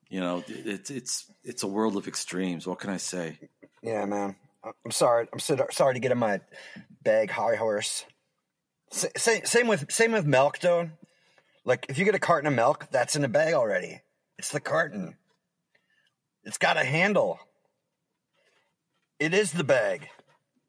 you 0.09 0.21
know, 0.21 0.45
it's 0.47 0.89
it's 0.89 1.29
it's 1.43 1.63
a 1.63 1.67
world 1.67 1.97
of 1.97 2.07
extremes. 2.07 2.65
What 2.65 2.79
can 2.79 2.89
I 2.89 2.97
say? 2.97 3.37
Yeah, 3.83 4.05
man. 4.05 4.37
I'm 4.63 4.91
sorry. 4.91 5.27
I'm 5.31 5.39
so, 5.39 5.65
sorry 5.71 5.93
to 5.93 5.99
get 5.99 6.11
in 6.11 6.17
my 6.17 6.41
bag 7.03 7.29
high 7.31 7.55
horse. 7.55 8.05
Sa- 8.91 9.07
Same, 9.15 9.45
same 9.45 9.67
with 9.67 9.91
same 9.91 10.11
with 10.11 10.25
milk, 10.25 10.59
though. 10.59 10.89
Like 11.65 11.85
if 11.89 11.97
you 11.97 12.05
get 12.05 12.15
a 12.15 12.19
carton 12.19 12.47
of 12.47 12.53
milk, 12.53 12.87
that's 12.91 13.15
in 13.15 13.23
a 13.23 13.29
bag 13.29 13.53
already. 13.53 14.01
It's 14.37 14.51
the 14.51 14.59
carton. 14.59 15.15
It's 16.43 16.57
got 16.57 16.77
a 16.77 16.83
handle. 16.83 17.39
It 19.19 19.33
is 19.33 19.51
the 19.51 19.63
bag. 19.63 20.07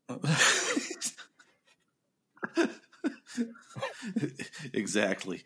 exactly. 4.73 5.45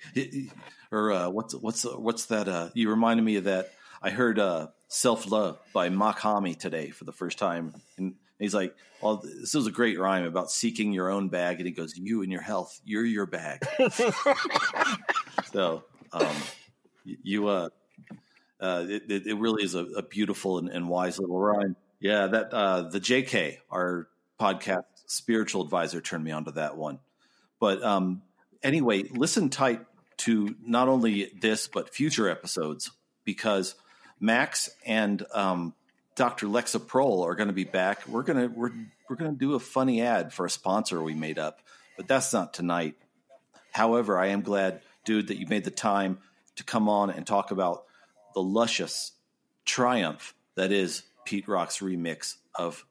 Or 0.90 1.12
uh, 1.12 1.28
what's 1.30 1.54
what's 1.54 1.84
what's 1.84 2.26
that? 2.26 2.48
Uh, 2.48 2.70
you 2.74 2.88
reminded 2.90 3.22
me 3.24 3.36
of 3.36 3.44
that. 3.44 3.70
I 4.00 4.10
heard 4.10 4.38
uh, 4.38 4.68
"Self 4.88 5.30
Love" 5.30 5.58
by 5.72 5.88
Makami 5.88 6.58
today 6.58 6.90
for 6.90 7.04
the 7.04 7.12
first 7.12 7.38
time, 7.38 7.74
and 7.98 8.14
he's 8.42 8.54
like, 8.54 8.74
"Well, 9.00 9.16
this 9.16 9.54
is 9.54 9.66
a 9.66 9.70
great 9.70 9.98
rhyme 9.98 10.24
about 10.24 10.50
seeking 10.50 10.92
your 10.92 11.10
own 11.10 11.28
bag," 11.28 11.58
and 11.58 11.66
he 11.66 11.72
goes, 11.72 11.96
"You 11.96 12.22
and 12.22 12.30
your 12.30 12.40
health, 12.40 12.80
you're 12.84 13.04
your 13.04 13.26
bag." 13.26 13.66
so, 15.52 15.84
um, 16.12 16.36
you, 17.04 17.48
uh, 17.48 17.68
uh, 18.60 18.84
it, 18.88 19.26
it 19.26 19.38
really 19.38 19.64
is 19.64 19.74
a, 19.74 19.84
a 19.84 20.02
beautiful 20.02 20.58
and, 20.58 20.68
and 20.68 20.88
wise 20.88 21.18
little 21.18 21.38
rhyme. 21.38 21.76
Yeah, 22.00 22.26
that 22.26 22.52
uh, 22.52 22.82
the 22.82 23.00
JK, 23.00 23.58
our 23.70 24.08
podcast 24.40 24.84
spiritual 25.06 25.62
advisor, 25.62 26.00
turned 26.00 26.24
me 26.24 26.32
onto 26.32 26.52
that 26.52 26.76
one. 26.76 26.98
But 27.60 27.82
um, 27.82 28.22
anyway, 28.62 29.04
listen 29.04 29.50
tight 29.50 29.82
to 30.18 30.54
not 30.64 30.88
only 30.88 31.32
this 31.40 31.68
but 31.68 31.94
future 31.94 32.28
episodes 32.28 32.90
because 33.24 33.74
Max 34.20 34.70
and 34.86 35.24
um, 35.34 35.74
Dr. 36.14 36.46
Lexapro 36.46 37.24
are 37.24 37.34
going 37.34 37.48
to 37.48 37.54
be 37.54 37.64
back. 37.64 38.06
We're 38.06 38.22
gonna 38.22 38.48
we're 38.48 38.72
we're 39.08 39.16
gonna 39.16 39.32
do 39.32 39.54
a 39.54 39.60
funny 39.60 40.02
ad 40.02 40.32
for 40.32 40.44
a 40.46 40.50
sponsor 40.50 41.02
we 41.02 41.14
made 41.14 41.38
up, 41.38 41.60
but 41.96 42.06
that's 42.06 42.32
not 42.32 42.52
tonight. 42.52 42.96
However, 43.70 44.18
I 44.18 44.28
am 44.28 44.42
glad, 44.42 44.82
dude, 45.04 45.28
that 45.28 45.38
you 45.38 45.46
made 45.46 45.64
the 45.64 45.70
time 45.70 46.18
to 46.56 46.64
come 46.64 46.88
on 46.88 47.10
and 47.10 47.26
talk 47.26 47.50
about 47.50 47.84
the 48.34 48.42
luscious 48.42 49.12
triumph 49.64 50.34
that 50.54 50.70
is 50.70 51.02
Pete 51.24 51.48
Rock's 51.48 51.78
remix 51.78 52.36
of 52.54 52.84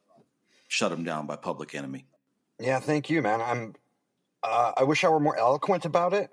"Shut 0.68 0.92
'Em 0.92 1.04
Down" 1.04 1.28
by 1.28 1.36
Public 1.36 1.76
Enemy. 1.76 2.06
Yeah, 2.60 2.80
thank 2.80 3.10
you, 3.10 3.22
man. 3.22 3.42
I'm. 3.42 3.76
Uh, 4.44 4.72
I 4.78 4.84
wish 4.84 5.04
I 5.04 5.10
were 5.10 5.20
more 5.20 5.38
eloquent 5.38 5.86
about 5.86 6.14
it 6.14 6.32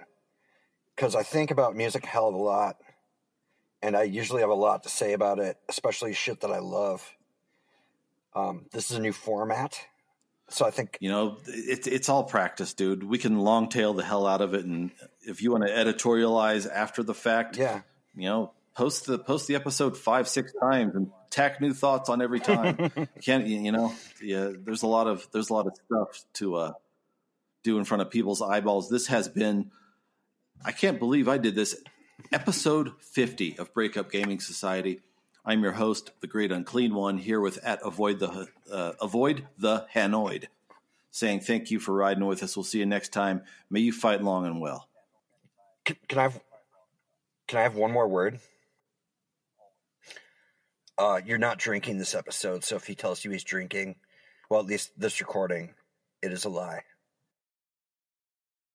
because 0.97 1.15
I 1.15 1.23
think 1.23 1.51
about 1.51 1.77
music 1.77 2.07
hell 2.07 2.29
of 2.29 2.35
a 2.35 2.39
lot, 2.39 2.81
and 3.83 3.97
I 3.97 4.05
usually 4.05 4.41
have 4.41 4.51
a 4.51 4.55
lot 4.55 4.83
to 4.85 4.89
say 4.89 5.13
about 5.13 5.39
it, 5.39 5.57
especially 5.69 6.13
shit 6.13 6.41
that 6.41 6.51
I 6.51 6.59
love. 6.59 7.09
Um, 8.35 8.67
this 8.73 8.91
is 8.91 8.99
a 8.99 9.01
new 9.01 9.13
format, 9.13 9.81
so 10.49 10.67
I 10.67 10.71
think 10.71 10.99
You 11.01 11.11
know, 11.11 11.39
it's 11.47 11.87
it's 11.87 12.09
all 12.09 12.25
practice, 12.25 12.75
dude. 12.75 13.03
We 13.03 13.19
can 13.19 13.39
long 13.39 13.69
tail 13.69 13.95
the 13.95 14.05
hell 14.05 14.27
out 14.27 14.41
of 14.41 14.55
it, 14.55 14.65
and 14.65 14.91
if 15.23 15.43
you 15.43 15.51
want 15.51 15.67
to 15.67 15.73
editorialize 15.73 16.71
after 16.71 17.03
the 17.03 17.15
fact, 17.15 17.57
yeah, 17.57 17.81
you 18.15 18.29
know, 18.29 18.53
post 18.75 19.07
the 19.07 19.19
post 19.19 19.49
the 19.49 19.55
episode 19.55 19.97
five 19.97 20.29
six 20.29 20.53
times 20.61 20.95
and 20.95 21.11
tack 21.31 21.61
new 21.61 21.73
thoughts 21.73 22.09
on 22.09 22.23
every 22.23 22.41
time. 22.41 22.77
you 22.97 23.09
can't 23.23 23.47
you 23.47 23.61
you 23.61 23.73
know? 23.73 23.93
Yeah, 24.23 24.51
there's 24.57 24.83
a 24.83 24.87
lot 24.87 25.07
of 25.07 25.27
there's 25.33 25.51
a 25.51 25.55
lot 25.55 25.67
of 25.67 25.77
stuff 25.87 26.25
to 26.35 26.55
uh, 26.57 26.73
do 27.63 27.79
in 27.79 27.85
front 27.85 28.03
of 28.03 28.11
people's 28.11 28.43
eyeballs. 28.43 28.89
This 28.89 29.09
has 29.09 29.29
been, 29.29 29.71
I 30.65 30.73
can't 30.73 30.99
believe 30.99 31.29
I 31.29 31.39
did 31.39 31.55
this. 31.55 31.77
Episode 32.33 32.93
50 33.01 33.59
of 33.59 33.73
Breakup 33.73 34.11
Gaming 34.11 34.41
Society. 34.41 35.01
I'm 35.47 35.63
your 35.63 35.73
host, 35.73 36.11
the 36.21 36.27
Great 36.27 36.53
Unclean 36.53 36.93
One, 36.93 37.17
here 37.17 37.41
with 37.41 37.59
at 37.65 37.79
avoid 37.83 38.19
the 38.19 38.49
uh, 38.71 38.93
avoid 39.01 39.47
the 39.57 39.87
Hanoid, 39.95 40.49
saying 41.11 41.41
thank 41.41 41.71
you 41.71 41.79
for 41.79 41.95
riding 41.95 42.27
with 42.27 42.43
us. 42.43 42.55
We'll 42.55 42.65
see 42.65 42.81
you 42.81 42.87
next 42.87 43.15
time. 43.15 43.43
May 43.71 43.81
you 43.81 43.93
fight 43.93 44.23
long 44.23 44.45
and 44.45 44.61
well. 44.61 44.89
can, 45.87 45.97
can 46.07 46.19
I 46.19 46.23
have 46.23 46.41
can 47.47 47.61
I 47.61 47.63
have 47.63 47.77
one 47.77 47.93
more 47.93 48.07
word? 48.07 48.41
Uh, 50.99 51.21
you're 51.25 51.39
not 51.39 51.59
drinking 51.59 51.97
this 51.97 52.15
episode, 52.15 52.63
so 52.63 52.77
if 52.77 52.87
he 52.87 52.95
tells 52.95 53.25
you 53.25 53.31
he's 53.31 53.45
drinking, 53.45 53.97
well, 54.51 54.61
at 54.61 54.67
least 54.67 54.91
this 54.99 55.21
recording, 55.21 55.71
it 56.21 56.33
is 56.33 56.45
a 56.45 56.51
lie. 56.51 56.83